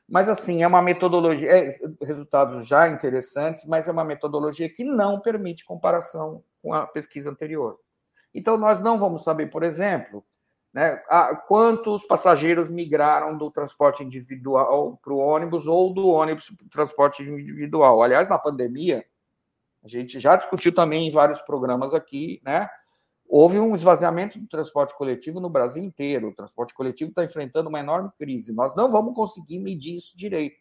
mas 0.08 0.28
assim, 0.28 0.62
é 0.62 0.66
uma 0.66 0.82
metodologia, 0.82 1.48
é, 1.48 1.78
resultados 2.02 2.66
já 2.66 2.88
interessantes, 2.88 3.64
mas 3.66 3.88
é 3.88 3.92
uma 3.92 4.04
metodologia 4.04 4.68
que 4.68 4.84
não 4.84 5.20
permite 5.20 5.64
comparação 5.64 6.42
com 6.60 6.74
a 6.74 6.86
pesquisa 6.86 7.30
anterior. 7.30 7.78
Então, 8.34 8.56
nós 8.56 8.82
não 8.82 8.98
vamos 8.98 9.24
saber, 9.24 9.46
por 9.46 9.62
exemplo, 9.62 10.24
né, 10.72 11.02
a, 11.08 11.36
quantos 11.36 12.04
passageiros 12.06 12.70
migraram 12.70 13.36
do 13.36 13.50
transporte 13.50 14.02
individual 14.02 14.98
para 15.02 15.12
o 15.12 15.18
ônibus 15.18 15.66
ou 15.66 15.92
do 15.92 16.06
ônibus 16.06 16.50
para 16.50 16.66
o 16.66 16.70
transporte 16.70 17.22
individual. 17.22 18.02
Aliás, 18.02 18.28
na 18.28 18.38
pandemia, 18.38 19.04
a 19.84 19.88
gente 19.88 20.18
já 20.18 20.36
discutiu 20.36 20.72
também 20.72 21.08
em 21.08 21.12
vários 21.12 21.42
programas 21.42 21.92
aqui, 21.92 22.40
né? 22.44 22.68
houve 23.28 23.58
um 23.58 23.74
esvaziamento 23.74 24.38
do 24.38 24.46
transporte 24.46 24.94
coletivo 24.94 25.40
no 25.40 25.48
Brasil 25.48 25.82
inteiro. 25.82 26.28
O 26.28 26.34
transporte 26.34 26.74
coletivo 26.74 27.08
está 27.08 27.24
enfrentando 27.24 27.70
uma 27.70 27.80
enorme 27.80 28.10
crise. 28.18 28.52
Nós 28.52 28.76
não 28.76 28.92
vamos 28.92 29.14
conseguir 29.14 29.58
medir 29.58 29.96
isso 29.96 30.14
direito 30.14 30.56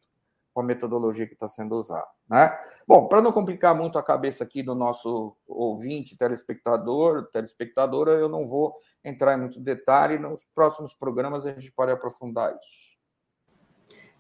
com 0.54 0.62
a 0.62 0.64
metodologia 0.64 1.28
que 1.28 1.34
está 1.34 1.48
sendo 1.48 1.76
usada. 1.76 2.08
Né? 2.30 2.52
Bom, 2.88 3.08
para 3.08 3.22
não 3.22 3.32
complicar 3.32 3.76
muito 3.76 3.98
a 3.98 4.04
cabeça 4.04 4.44
aqui 4.44 4.62
do 4.62 4.76
nosso 4.76 5.36
ouvinte, 5.48 6.18
telespectador, 6.18 7.30
telespectadora, 7.32 8.12
eu 8.12 8.28
não 8.28 8.48
vou 8.48 8.76
entrar 9.04 9.38
em 9.38 9.42
muito 9.42 9.60
detalhe. 9.60 10.18
Nos 10.18 10.46
próximos 10.54 10.94
programas 10.94 11.46
a 11.46 11.54
gente 11.54 11.72
pode 11.72 11.92
aprofundar 11.92 12.52
isso. 12.52 12.92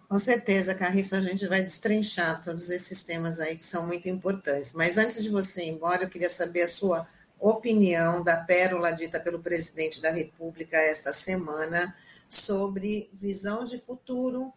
Com 0.07 0.19
certeza, 0.19 0.75
Carriço, 0.75 1.15
a 1.15 1.21
gente 1.21 1.47
vai 1.47 1.61
destrinchar 1.63 2.43
todos 2.43 2.69
esses 2.69 3.01
temas 3.01 3.39
aí 3.39 3.55
que 3.55 3.63
são 3.63 3.87
muito 3.87 4.09
importantes. 4.09 4.73
Mas 4.73 4.97
antes 4.97 5.23
de 5.23 5.29
você 5.29 5.63
ir 5.63 5.69
embora, 5.69 6.03
eu 6.03 6.09
queria 6.09 6.29
saber 6.29 6.63
a 6.63 6.67
sua 6.67 7.07
opinião 7.39 8.21
da 8.21 8.37
pérola 8.37 8.91
dita 8.91 9.19
pelo 9.19 9.39
presidente 9.39 10.01
da 10.01 10.11
República 10.11 10.77
esta 10.77 11.13
semana 11.13 11.95
sobre 12.29 13.09
visão 13.13 13.63
de 13.63 13.79
futuro 13.79 14.53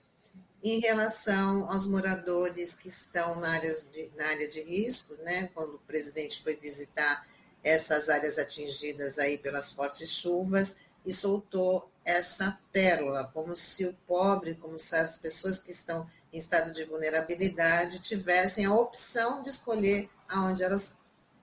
em 0.64 0.80
relação 0.80 1.70
aos 1.70 1.86
moradores 1.86 2.74
que 2.74 2.88
estão 2.88 3.38
na 3.38 3.50
área 3.50 3.74
de, 3.92 4.10
na 4.16 4.26
área 4.28 4.48
de 4.48 4.62
risco, 4.62 5.14
né? 5.22 5.50
Quando 5.52 5.74
o 5.74 5.78
presidente 5.80 6.42
foi 6.42 6.56
visitar 6.56 7.26
essas 7.62 8.08
áreas 8.08 8.38
atingidas 8.38 9.18
aí 9.18 9.36
pelas 9.36 9.70
fortes 9.70 10.08
chuvas 10.08 10.76
e 11.04 11.12
soltou 11.12 11.90
essa 12.02 12.58
pérola, 12.72 13.30
como 13.34 13.54
se 13.54 13.84
o 13.84 13.94
pobre, 14.06 14.54
como 14.54 14.78
se 14.78 14.96
as 14.96 15.18
pessoas 15.18 15.58
que 15.58 15.70
estão 15.70 16.08
em 16.32 16.38
estado 16.38 16.72
de 16.72 16.84
vulnerabilidade 16.84 18.00
tivessem 18.00 18.64
a 18.64 18.74
opção 18.74 19.42
de 19.42 19.50
escolher 19.50 20.08
aonde 20.26 20.62
elas 20.62 20.96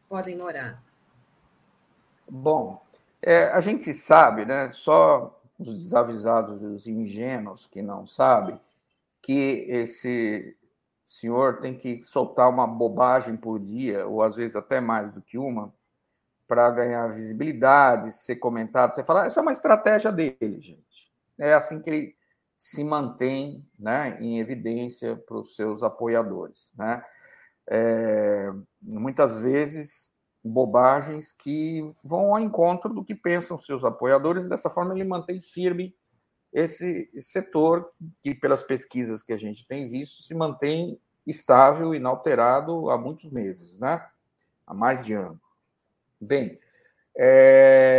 podem 0.10 0.36
morar. 0.36 0.82
Bom, 2.28 2.84
é, 3.22 3.46
a 3.46 3.62
gente 3.62 3.94
sabe, 3.94 4.46
né, 4.46 4.72
só 4.72 5.40
os 5.60 5.74
desavisados, 5.74 6.62
os 6.62 6.88
ingênuos 6.88 7.68
que 7.68 7.84
não 7.84 8.08
sabem, 8.08 8.60
que 9.22 9.66
esse 9.68 10.58
senhor 11.04 11.60
tem 11.60 11.78
que 11.78 12.02
soltar 12.04 12.50
uma 12.50 12.66
bobagem 12.66 13.36
por 13.36 13.60
dia, 13.60 14.08
ou 14.08 14.24
às 14.24 14.36
vezes 14.36 14.56
até 14.56 14.80
mais 14.80 15.14
do 15.14 15.22
que 15.22 15.38
uma, 15.38 15.74
para 16.48 16.70
ganhar 16.72 17.08
visibilidade, 17.08 18.12
ser 18.12 18.38
comentado. 18.38 18.94
Você 18.94 19.04
fala, 19.04 19.26
essa 19.26 19.40
é 19.40 19.44
uma 19.44 19.52
estratégia 19.52 20.12
dele, 20.12 20.60
gente. 20.60 21.12
É 21.38 21.54
assim 21.54 21.82
que 21.82 21.90
ele 21.90 22.16
se 22.58 22.84
mantém 22.84 23.66
né, 23.80 24.18
em 24.22 24.40
evidência 24.40 25.16
para 25.16 25.38
os 25.38 25.56
seus 25.56 25.82
apoiadores. 25.82 26.72
Né? 26.78 27.04
É, 27.70 28.52
muitas 28.84 29.40
vezes 29.40 30.12
bobagens 30.44 31.32
que 31.32 31.90
vão 32.04 32.36
ao 32.36 32.40
encontro 32.40 32.94
do 32.94 33.04
que 33.04 33.16
pensam 33.16 33.58
seus 33.58 33.84
apoiadores, 33.84 34.46
e 34.46 34.50
dessa 34.50 34.70
forma 34.70 34.94
ele 34.94 35.04
mantém 35.04 35.42
firme 35.42 35.96
esse 36.54 37.10
setor 37.22 37.92
que, 38.22 38.36
pelas 38.36 38.62
pesquisas 38.64 39.24
que 39.24 39.34
a 39.34 39.38
gente 39.38 39.66
tem 39.68 39.90
visto, 39.90 40.22
se 40.22 40.34
mantém 40.34 41.00
estável, 41.26 41.94
inalterado 41.94 42.90
há 42.90 42.98
muitos 42.98 43.32
meses, 43.32 43.80
né? 43.80 44.06
há 44.66 44.74
mais 44.74 45.06
de 45.06 45.14
ano. 45.14 45.40
Bem, 46.20 46.60
é... 47.16 47.98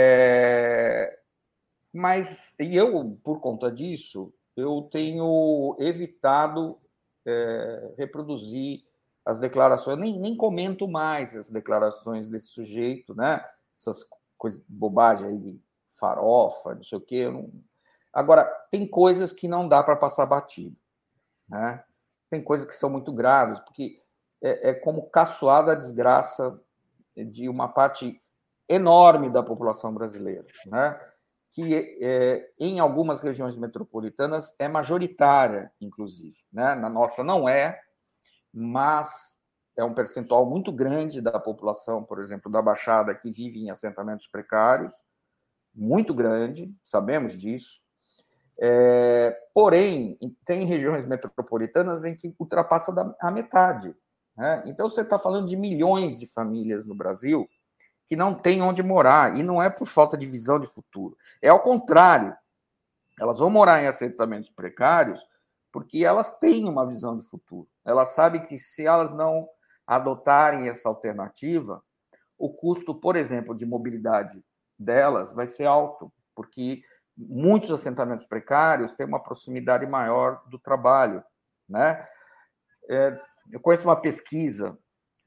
mas 1.92 2.54
e 2.58 2.76
eu, 2.76 3.18
por 3.22 3.40
conta 3.40 3.70
disso, 3.70 4.32
eu 4.56 4.88
tenho 4.90 5.76
evitado 5.78 6.78
é, 7.24 7.94
reproduzir 7.96 8.84
as 9.24 9.38
declarações, 9.38 9.98
nem, 9.98 10.18
nem 10.18 10.36
comento 10.36 10.88
mais 10.88 11.34
as 11.34 11.48
declarações 11.48 12.26
desse 12.26 12.48
sujeito, 12.48 13.14
né? 13.14 13.44
Essas 13.78 14.04
coisas, 14.36 14.62
bobagem 14.68 15.28
aí 15.28 15.38
de 15.38 15.60
farofa, 15.90 16.74
não 16.74 16.82
sei 16.82 16.98
o 16.98 17.00
quê. 17.00 17.30
Não... 17.30 17.50
Agora, 18.12 18.44
tem 18.70 18.86
coisas 18.86 19.32
que 19.32 19.48
não 19.48 19.68
dá 19.68 19.82
para 19.82 19.96
passar 19.96 20.26
batido, 20.26 20.76
né? 21.48 21.82
Tem 22.30 22.42
coisas 22.42 22.66
que 22.66 22.74
são 22.74 22.90
muito 22.90 23.12
graves, 23.12 23.58
porque 23.60 24.02
é, 24.42 24.70
é 24.70 24.74
como 24.74 25.08
caçoada 25.10 25.72
a 25.72 25.76
desgraça 25.76 26.60
de 27.16 27.48
uma 27.48 27.68
parte 27.68 28.20
enorme 28.68 29.28
da 29.28 29.42
população 29.42 29.92
brasileira, 29.92 30.46
né? 30.66 30.98
que 31.52 31.98
é, 32.00 32.50
em 32.58 32.80
algumas 32.80 33.20
regiões 33.20 33.58
metropolitanas 33.58 34.54
é 34.58 34.66
majoritária, 34.66 35.70
inclusive. 35.80 36.38
Né? 36.50 36.74
Na 36.74 36.88
nossa 36.88 37.22
não 37.22 37.46
é, 37.46 37.78
mas 38.52 39.36
é 39.76 39.84
um 39.84 39.94
percentual 39.94 40.46
muito 40.46 40.72
grande 40.72 41.20
da 41.20 41.38
população, 41.38 42.02
por 42.02 42.20
exemplo, 42.20 42.50
da 42.50 42.62
Baixada, 42.62 43.14
que 43.14 43.30
vive 43.30 43.60
em 43.60 43.70
assentamentos 43.70 44.26
precários, 44.26 44.94
muito 45.74 46.14
grande, 46.14 46.74
sabemos 46.82 47.36
disso. 47.36 47.81
É, 48.64 49.36
porém, 49.52 50.16
tem 50.44 50.64
regiões 50.64 51.04
metropolitanas 51.04 52.04
em 52.04 52.14
que 52.14 52.32
ultrapassa 52.38 52.94
a 53.20 53.28
metade. 53.28 53.92
Né? 54.36 54.62
Então, 54.66 54.88
você 54.88 55.00
está 55.00 55.18
falando 55.18 55.48
de 55.48 55.56
milhões 55.56 56.16
de 56.16 56.28
famílias 56.28 56.86
no 56.86 56.94
Brasil 56.94 57.48
que 58.06 58.14
não 58.14 58.34
têm 58.34 58.62
onde 58.62 58.82
morar, 58.82 59.36
e 59.36 59.42
não 59.42 59.60
é 59.60 59.68
por 59.68 59.86
falta 59.86 60.16
de 60.16 60.26
visão 60.26 60.60
de 60.60 60.66
futuro. 60.68 61.16
É 61.40 61.48
ao 61.48 61.60
contrário. 61.60 62.36
Elas 63.18 63.38
vão 63.38 63.50
morar 63.50 63.82
em 63.82 63.88
assentamentos 63.88 64.50
precários 64.50 65.20
porque 65.72 66.04
elas 66.04 66.32
têm 66.38 66.68
uma 66.68 66.86
visão 66.86 67.18
de 67.18 67.24
futuro. 67.24 67.68
Elas 67.84 68.10
sabem 68.10 68.44
que 68.44 68.58
se 68.58 68.86
elas 68.86 69.14
não 69.14 69.48
adotarem 69.86 70.68
essa 70.68 70.88
alternativa, 70.88 71.82
o 72.38 72.50
custo, 72.50 72.94
por 72.94 73.16
exemplo, 73.16 73.56
de 73.56 73.64
mobilidade 73.64 74.44
delas 74.78 75.32
vai 75.32 75.46
ser 75.46 75.64
alto, 75.64 76.12
porque 76.34 76.82
muitos 77.16 77.70
assentamentos 77.70 78.26
precários 78.26 78.94
têm 78.94 79.06
uma 79.06 79.22
proximidade 79.22 79.86
maior 79.86 80.42
do 80.48 80.58
trabalho, 80.58 81.22
né? 81.68 82.06
É, 82.88 83.18
eu 83.50 83.60
conheço 83.60 83.86
uma 83.86 84.00
pesquisa 84.00 84.78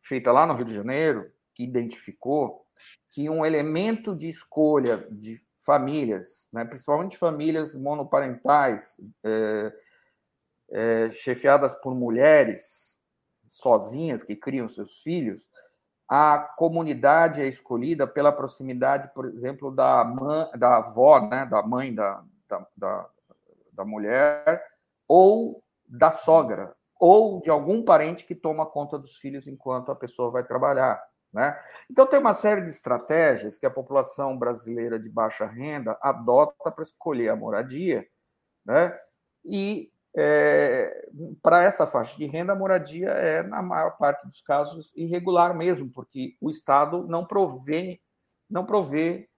feita 0.01 0.31
lá 0.31 0.45
no 0.45 0.53
Rio 0.53 0.65
de 0.65 0.73
Janeiro 0.73 1.31
que 1.53 1.63
identificou 1.63 2.65
que 3.09 3.29
um 3.29 3.45
elemento 3.45 4.15
de 4.15 4.27
escolha 4.27 5.07
de 5.09 5.41
famílias, 5.59 6.47
né, 6.53 6.63
principalmente 6.63 7.17
famílias 7.17 7.75
monoparentais, 7.75 8.99
é, 9.23 9.73
é, 10.69 11.11
chefiadas 11.11 11.73
por 11.75 11.95
mulheres 11.95 12.99
sozinhas 13.47 14.21
que 14.21 14.35
criam 14.35 14.67
seus 14.67 15.01
filhos, 15.01 15.49
a 16.07 16.37
comunidade 16.37 17.41
é 17.41 17.47
escolhida 17.47 18.05
pela 18.05 18.31
proximidade, 18.31 19.11
por 19.13 19.25
exemplo, 19.25 19.71
da, 19.71 20.03
mãe, 20.03 20.49
da 20.57 20.77
avó, 20.77 21.19
né, 21.19 21.45
da 21.45 21.63
mãe 21.63 21.93
da, 21.93 22.23
da, 22.47 22.67
da, 22.77 23.09
da 23.71 23.85
mulher, 23.85 24.63
ou 25.07 25.63
da 25.87 26.11
sogra, 26.11 26.75
ou 26.99 27.41
de 27.41 27.49
algum 27.49 27.83
parente 27.83 28.25
que 28.25 28.35
toma 28.35 28.65
conta 28.65 28.97
dos 28.97 29.17
filhos 29.17 29.47
enquanto 29.47 29.91
a 29.91 29.95
pessoa 29.95 30.31
vai 30.31 30.43
trabalhar. 30.43 31.03
Né? 31.33 31.59
Então, 31.89 32.05
tem 32.05 32.19
uma 32.19 32.33
série 32.33 32.61
de 32.61 32.69
estratégias 32.69 33.57
que 33.57 33.65
a 33.65 33.71
população 33.71 34.37
brasileira 34.37 34.97
de 34.97 35.09
baixa 35.09 35.45
renda 35.45 35.97
adota 36.01 36.71
para 36.71 36.83
escolher 36.83 37.29
a 37.29 37.35
moradia, 37.35 38.07
né? 38.63 38.97
e 39.43 39.91
é, 40.17 41.07
para 41.41 41.63
essa 41.63 41.85
faixa 41.85 42.17
de 42.17 42.25
renda, 42.25 42.53
a 42.53 42.55
moradia 42.55 43.09
é, 43.09 43.43
na 43.43 43.61
maior 43.61 43.97
parte 43.97 44.25
dos 44.27 44.41
casos, 44.41 44.93
irregular 44.95 45.55
mesmo, 45.55 45.89
porque 45.89 46.37
o 46.39 46.49
Estado 46.49 47.05
não 47.07 47.25
provê, 47.25 47.99
não 48.49 48.65
provê 48.65 49.29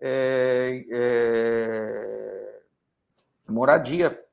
é, 0.00 0.86
é, 0.90 2.60
moradia 3.48 4.24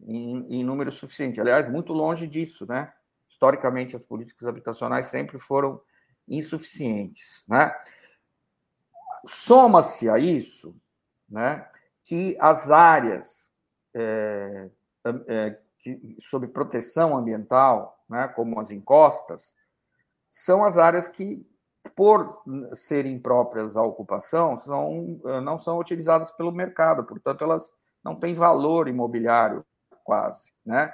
em, 0.00 0.60
em 0.60 0.64
número 0.64 0.92
suficiente. 0.92 1.40
Aliás, 1.40 1.68
muito 1.70 1.92
longe 1.92 2.26
disso, 2.26 2.66
né? 2.66 2.92
Historicamente, 3.28 3.96
as 3.96 4.04
políticas 4.04 4.46
habitacionais 4.46 5.06
sempre 5.06 5.38
foram 5.38 5.80
insuficientes, 6.28 7.44
né? 7.48 7.74
Soma-se 9.26 10.08
a 10.08 10.18
isso, 10.18 10.76
né, 11.28 11.68
que 12.04 12.36
as 12.40 12.70
áreas 12.70 13.50
é, 13.94 14.70
é, 15.26 15.58
que, 15.78 16.16
sob 16.20 16.46
proteção 16.48 17.16
ambiental, 17.16 18.02
né, 18.08 18.28
como 18.28 18.58
as 18.60 18.70
encostas, 18.70 19.54
são 20.30 20.64
as 20.64 20.76
áreas 20.76 21.08
que, 21.08 21.46
por 21.94 22.42
serem 22.74 23.18
próprias 23.18 23.76
à 23.76 23.82
ocupação, 23.82 24.56
são, 24.56 25.20
não 25.42 25.58
são 25.58 25.78
utilizadas 25.78 26.30
pelo 26.32 26.52
mercado, 26.52 27.04
portanto, 27.04 27.44
elas 27.44 27.72
não 28.04 28.14
têm 28.14 28.34
valor 28.34 28.88
imobiliário 28.88 29.64
quase, 30.04 30.52
né? 30.64 30.92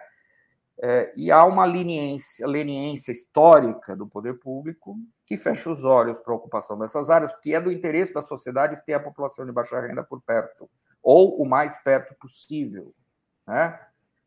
É, 0.82 1.12
e 1.16 1.30
há 1.30 1.44
uma 1.44 1.64
leniência, 1.64 2.46
leniência 2.46 3.12
histórica 3.12 3.94
do 3.94 4.08
poder 4.08 4.34
público 4.40 4.96
que 5.24 5.36
fecha 5.36 5.70
os 5.70 5.84
olhos 5.84 6.18
para 6.18 6.32
a 6.32 6.36
ocupação 6.36 6.76
dessas 6.76 7.10
áreas, 7.10 7.32
porque 7.32 7.54
é 7.54 7.60
do 7.60 7.70
interesse 7.70 8.12
da 8.12 8.22
sociedade 8.22 8.82
ter 8.84 8.94
a 8.94 9.00
população 9.00 9.46
de 9.46 9.52
baixa 9.52 9.80
renda 9.80 10.02
por 10.02 10.20
perto, 10.22 10.68
ou 11.00 11.40
o 11.40 11.48
mais 11.48 11.76
perto 11.82 12.14
possível. 12.16 12.92
Né? 13.46 13.78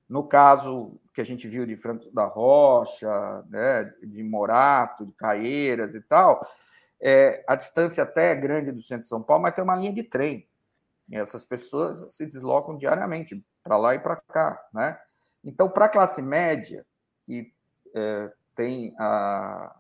No 0.07 0.27
caso 0.27 0.99
que 1.13 1.21
a 1.21 1.25
gente 1.25 1.47
viu 1.47 1.65
de 1.65 1.75
Franco 1.75 2.09
da 2.11 2.25
Rocha, 2.25 3.43
né, 3.49 3.83
de 4.03 4.23
Morato, 4.23 5.05
de 5.05 5.11
Caieiras 5.13 5.95
e 5.95 6.01
tal, 6.01 6.45
é, 6.99 7.43
a 7.47 7.55
distância 7.55 8.03
até 8.03 8.31
é 8.31 8.35
grande 8.35 8.71
do 8.71 8.81
centro 8.81 9.03
de 9.03 9.07
São 9.07 9.21
Paulo, 9.21 9.43
mas 9.43 9.53
tem 9.53 9.63
uma 9.63 9.75
linha 9.75 9.93
de 9.93 10.03
trem. 10.03 10.47
E 11.09 11.15
essas 11.15 11.43
pessoas 11.43 12.13
se 12.13 12.25
deslocam 12.25 12.77
diariamente 12.77 13.43
para 13.63 13.77
lá 13.77 13.95
e 13.95 13.99
para 13.99 14.15
cá. 14.15 14.61
Né? 14.73 14.97
Então, 15.43 15.69
para 15.69 15.85
a 15.85 15.89
classe 15.89 16.21
média, 16.21 16.85
que 17.25 17.53
é, 17.95 18.31
tem 18.55 18.93
a, 18.99 19.75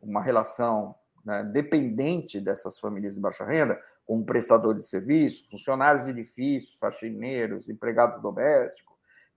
uma 0.00 0.22
relação 0.22 0.94
né, 1.24 1.44
dependente 1.44 2.40
dessas 2.40 2.78
famílias 2.78 3.14
de 3.14 3.20
baixa 3.20 3.44
renda, 3.44 3.80
como 4.06 4.24
prestador 4.24 4.74
de 4.74 4.86
serviço, 4.86 5.48
funcionários 5.50 6.04
de 6.04 6.10
edifícios, 6.10 6.78
faxineiros, 6.78 7.68
empregados 7.68 8.20
domésticos, 8.22 8.89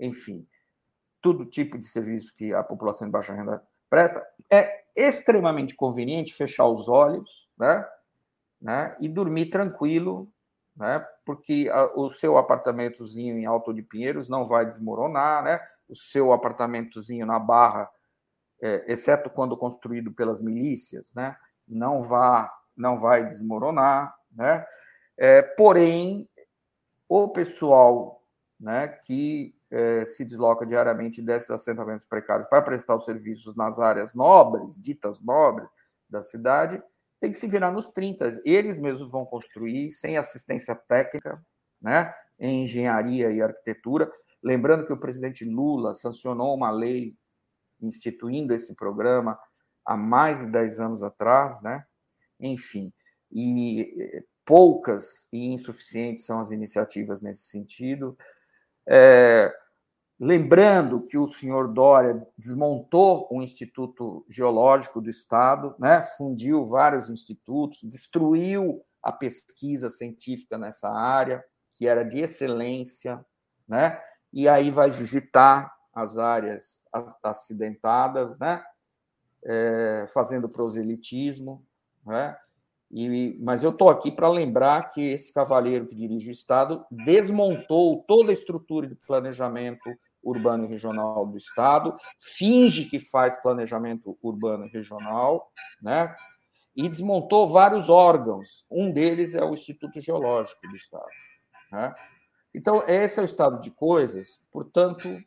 enfim, 0.04 0.48
todo 1.22 1.46
tipo 1.46 1.78
de 1.78 1.86
serviço 1.88 2.36
que 2.36 2.54
a 2.54 2.63
população 2.63 3.08
de 3.08 3.12
baixa 3.12 3.34
renda 3.34 3.63
presta, 3.89 4.26
é 4.52 4.84
extremamente 4.96 5.76
conveniente 5.76 6.34
fechar 6.34 6.68
os 6.68 6.89
olhos 6.89 7.50
né, 7.58 7.88
né, 8.62 8.96
e 9.00 9.08
dormir 9.08 9.50
tranquilo, 9.50 10.32
né, 10.76 11.06
porque 11.26 11.70
a, 11.72 11.86
o 11.96 12.10
seu 12.10 12.38
apartamentozinho 12.38 13.38
em 13.38 13.46
Alto 13.46 13.74
de 13.74 13.82
Pinheiros 13.82 14.28
não 14.28 14.48
vai 14.48 14.66
desmoronar, 14.66 15.44
né, 15.44 15.60
o 15.88 15.96
seu 15.96 16.34
apartamentozinho 16.34 17.26
na 17.26 17.39
Barra, 17.39 17.89
é, 18.62 18.84
exceto 18.92 19.30
quando 19.30 19.58
construído 19.58 20.12
pelas 20.12 20.42
milícias, 20.42 21.13
né, 21.13 21.36
não, 21.68 22.02
vá, 22.02 22.52
não 22.76 23.00
vai 23.00 23.26
desmoronar. 23.26 24.16
Né, 24.32 24.66
é, 25.18 25.42
porém, 25.42 26.28
o 27.08 27.30
pessoal 27.30 28.24
né, 28.60 28.88
que 28.88 29.56
é, 29.74 30.06
se 30.06 30.24
desloca 30.24 30.68
diariamente 30.68 31.20
desses 31.20 31.50
assentamentos 31.50 32.06
precários 32.06 32.48
para 32.48 32.62
prestar 32.62 32.96
os 32.96 33.06
serviços 33.06 33.56
nas 33.56 33.80
áreas 33.80 34.14
nobres, 34.14 34.80
ditas 34.80 35.20
nobres 35.20 35.68
da 36.08 36.22
cidade, 36.22 36.82
tem 37.20 37.32
que 37.32 37.40
se 37.40 37.48
virar 37.48 37.72
nos 37.72 37.90
30. 37.90 38.44
Eles 38.46 38.80
mesmos 38.80 39.10
vão 39.10 39.26
construir 39.26 39.90
sem 39.90 40.16
assistência 40.16 40.76
técnica, 40.76 41.44
né, 41.82 42.14
em 42.40 42.66
engenharia 42.66 43.32
e 43.32 43.42
arquitetura. 43.42 44.12
Lembrando 44.44 44.86
que 44.86 44.94
o 44.94 45.00
presidente 45.00 45.44
Lula 45.44 45.96
sancionou 45.96 46.56
uma 46.56 46.70
lei 46.70 47.18
instituindo 47.82 48.54
esse 48.54 48.76
programa 48.76 49.40
há 49.84 49.98
mais 49.98 50.40
de 50.40 50.52
10 50.52 50.80
anos 50.80 51.02
atrás, 51.02 51.62
né? 51.64 51.84
Enfim, 52.40 52.94
e 53.32 53.96
eh, 53.98 54.24
poucas 54.46 55.28
e 55.32 55.48
insuficientes 55.48 56.26
são 56.26 56.40
as 56.40 56.52
iniciativas 56.52 57.22
nesse 57.22 57.44
sentido. 57.44 58.16
É, 58.88 59.52
Lembrando 60.19 61.02
que 61.02 61.17
o 61.17 61.28
senhor 61.28 61.73
Dória 61.73 62.26
desmontou 62.38 63.28
o 63.32 63.41
Instituto 63.41 64.26
Geológico 64.30 65.02
do 65.02 65.10
Estado, 65.10 65.76
né? 65.80 66.02
fundiu 66.17 66.65
vários 66.65 67.10
institutos, 67.10 67.80
destruiu 67.84 68.84
a 69.02 69.12
pesquisa 69.12 69.89
científica 69.89 70.58
nessa 70.58 70.89
área, 70.89 71.43
que 71.73 71.88
era 71.88 72.04
de 72.06 72.19
excelência, 72.19 73.23
né? 73.67 73.99
E 74.32 74.47
aí 74.47 74.71
vai 74.71 74.89
visitar 74.91 75.73
as 75.93 76.17
áreas 76.17 76.82
acidentadas, 77.21 78.39
né? 78.39 78.63
É, 79.43 80.06
fazendo 80.13 80.47
proselitismo, 80.47 81.65
né? 82.06 82.38
E, 82.93 83.36
mas 83.41 83.63
eu 83.63 83.71
estou 83.71 83.89
aqui 83.89 84.12
para 84.12 84.29
lembrar 84.29 84.91
que 84.91 85.01
esse 85.01 85.34
cavaleiro 85.34 85.88
que 85.88 85.95
dirige 85.95 86.29
o 86.29 86.32
Estado 86.32 86.86
desmontou 86.91 88.03
toda 88.08 88.32
a 88.32 88.34
estrutura 88.34 88.88
de 88.88 88.93
planejamento 88.93 89.89
urbano 90.23 90.65
e 90.65 90.67
regional 90.67 91.25
do 91.25 91.38
Estado, 91.38 91.97
finge 92.17 92.86
que 92.86 92.99
faz 92.99 93.36
planejamento 93.41 94.17
urbano 94.21 94.65
e 94.65 94.69
regional, 94.69 95.51
né? 95.82 96.15
e 96.75 96.88
desmontou 96.88 97.49
vários 97.49 97.89
órgãos. 97.89 98.65
Um 98.69 98.91
deles 98.91 99.36
é 99.36 99.43
o 99.43 99.53
Instituto 99.53 99.99
Geológico 99.99 100.67
do 100.67 100.75
Estado. 100.75 101.10
Né? 101.71 101.93
Então, 102.53 102.84
esse 102.88 103.19
é 103.19 103.23
o 103.23 103.25
estado 103.25 103.60
de 103.60 103.71
coisas, 103.71 104.39
portanto, 104.51 105.21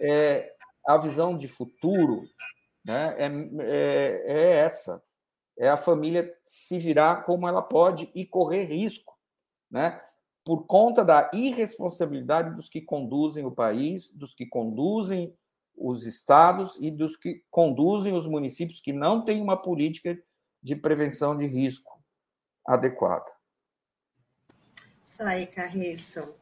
é, 0.00 0.52
a 0.86 0.96
visão 0.98 1.36
de 1.38 1.46
futuro 1.46 2.24
né, 2.84 3.14
é, 3.18 3.26
é, 3.60 4.22
é 4.26 4.54
essa: 4.56 5.02
é 5.58 5.68
a 5.68 5.76
família 5.76 6.34
se 6.44 6.78
virar 6.78 7.24
como 7.24 7.46
ela 7.46 7.62
pode 7.62 8.10
e 8.14 8.24
correr 8.24 8.64
risco, 8.64 9.16
né? 9.70 10.00
por 10.44 10.66
conta 10.66 11.04
da 11.04 11.30
irresponsabilidade 11.32 12.54
dos 12.56 12.68
que 12.68 12.80
conduzem 12.80 13.44
o 13.44 13.52
país, 13.52 14.12
dos 14.12 14.34
que 14.34 14.46
conduzem 14.46 15.36
os 15.76 16.04
estados 16.04 16.76
e 16.80 16.90
dos 16.90 17.16
que 17.16 17.44
conduzem 17.50 18.12
os 18.12 18.26
municípios 18.26 18.80
que 18.80 18.92
não 18.92 19.24
têm 19.24 19.40
uma 19.40 19.60
política 19.60 20.20
de 20.62 20.76
prevenção 20.76 21.36
de 21.36 21.46
risco 21.46 22.02
adequada. 22.66 23.30
Isso 25.04 25.22
aí, 25.22 25.46
Carriço. 25.46 26.34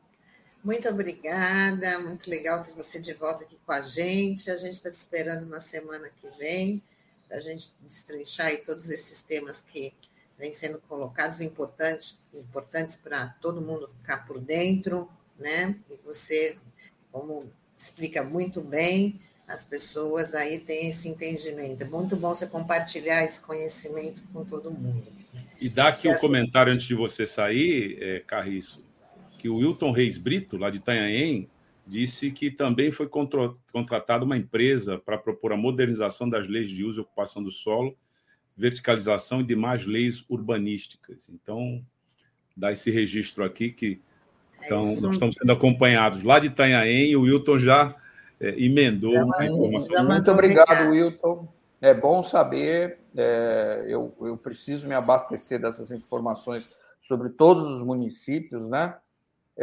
Muito 0.63 0.89
obrigada, 0.89 1.99
muito 2.01 2.29
legal 2.29 2.63
ter 2.63 2.73
você 2.73 3.01
de 3.01 3.15
volta 3.15 3.45
aqui 3.45 3.57
com 3.65 3.73
a 3.73 3.81
gente. 3.81 4.51
A 4.51 4.57
gente 4.57 4.75
está 4.75 4.91
te 4.91 4.95
esperando 4.95 5.47
na 5.47 5.61
semana 5.61 6.11
que 6.11 6.29
vem, 6.39 6.83
para 7.31 7.39
a 7.39 7.41
gente 7.41 7.71
destrinchar 7.81 8.49
aí 8.49 8.57
todos 8.57 8.91
esses 8.91 9.23
temas 9.23 9.61
que 9.61 9.95
vêm 10.37 10.53
sendo 10.53 10.81
colocados, 10.81 11.41
importantes, 11.41 12.19
importantes 12.35 12.97
para 12.97 13.29
todo 13.41 13.61
mundo 13.61 13.87
ficar 13.87 14.27
por 14.27 14.41
dentro, 14.41 15.09
né? 15.39 15.77
E 15.89 15.95
você, 16.05 16.59
como 17.13 17.49
explica 17.77 18.25
muito 18.25 18.61
bem, 18.61 19.21
as 19.47 19.65
pessoas 19.65 20.35
aí 20.35 20.59
têm 20.59 20.89
esse 20.89 21.09
entendimento. 21.09 21.85
É 21.85 21.87
muito 21.87 22.17
bom 22.17 22.35
você 22.35 22.49
compartilhar 22.49 23.23
esse 23.23 23.41
conhecimento 23.41 24.21
com 24.33 24.45
todo 24.45 24.73
mundo. 24.73 25.07
E 25.61 25.69
dá 25.69 25.89
aqui 25.89 26.09
um 26.09 26.13
assim, 26.13 26.27
comentário 26.27 26.73
antes 26.73 26.87
de 26.87 26.97
você 26.97 27.29
sair, 27.29 27.97
é, 28.03 28.21
Carriço, 28.21 28.83
que 29.39 29.49
o 29.49 29.59
Wilton 29.59 29.93
Reis 29.93 30.19
Brito, 30.19 30.57
lá 30.57 30.69
de 30.69 30.79
Itanhaém, 30.79 31.49
disse 31.91 32.31
que 32.31 32.53
também 32.53 32.93
foi 32.93 33.09
contratada 33.09 34.25
uma 34.25 34.37
empresa 34.37 34.97
para 34.97 35.19
propor 35.19 35.53
a 35.53 35.57
modernização 35.57 36.29
das 36.29 36.47
leis 36.47 36.71
de 36.71 36.85
uso 36.85 37.01
e 37.01 37.03
ocupação 37.03 37.43
do 37.43 37.51
solo, 37.51 37.97
verticalização 38.57 39.41
e 39.41 39.45
demais 39.45 39.85
leis 39.85 40.25
urbanísticas. 40.29 41.29
Então, 41.29 41.85
dá 42.57 42.71
esse 42.71 42.91
registro 42.91 43.43
aqui 43.43 43.73
que 43.73 44.01
então, 44.65 44.83
é 44.83 44.93
estamos 44.93 45.37
sendo 45.37 45.53
acompanhados 45.53 46.23
lá 46.23 46.39
de 46.39 46.47
Itanhaém 46.47 47.11
e 47.11 47.17
o 47.17 47.23
Wilton 47.23 47.59
já 47.59 47.97
é, 48.41 48.51
emendou 48.63 49.15
já 49.15 49.39
a 49.39 49.47
informação. 49.47 50.07
Muito 50.07 50.31
obrigado, 50.31 50.91
Wilton. 50.91 51.49
É 51.81 51.93
bom 51.93 52.23
saber. 52.23 52.99
É, 53.17 53.87
eu, 53.89 54.15
eu 54.21 54.37
preciso 54.37 54.87
me 54.87 54.95
abastecer 54.95 55.61
dessas 55.61 55.91
informações 55.91 56.69
sobre 57.01 57.31
todos 57.31 57.65
os 57.65 57.85
municípios, 57.85 58.69
né? 58.69 58.95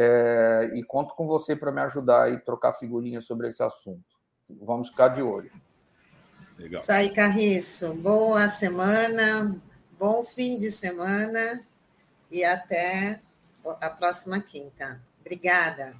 É, 0.00 0.70
e 0.74 0.82
conto 0.84 1.14
com 1.16 1.26
você 1.26 1.56
para 1.56 1.72
me 1.72 1.80
ajudar 1.80 2.30
e 2.30 2.38
trocar 2.38 2.72
figurinhas 2.74 3.24
sobre 3.24 3.48
esse 3.48 3.62
assunto. 3.62 4.16
Vamos 4.48 4.90
ficar 4.90 5.08
de 5.08 5.22
olho. 5.22 5.50
Legal. 6.56 6.80
Isso 6.80 6.92
aí, 6.92 7.10
Carriço. 7.10 7.94
Boa 7.94 8.48
semana, 8.48 9.60
bom 9.98 10.22
fim 10.22 10.56
de 10.56 10.70
semana 10.70 11.66
e 12.30 12.44
até 12.44 13.20
a 13.80 13.90
próxima 13.90 14.40
quinta. 14.40 15.00
Obrigada 15.20 15.94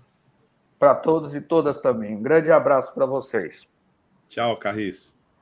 para 0.78 0.94
todos 0.94 1.34
e 1.34 1.40
todas 1.40 1.80
também. 1.80 2.16
Um 2.16 2.22
grande 2.22 2.52
abraço 2.52 2.94
para 2.94 3.04
vocês. 3.04 3.68
Tchau, 4.28 4.56
Carris. 4.58 5.17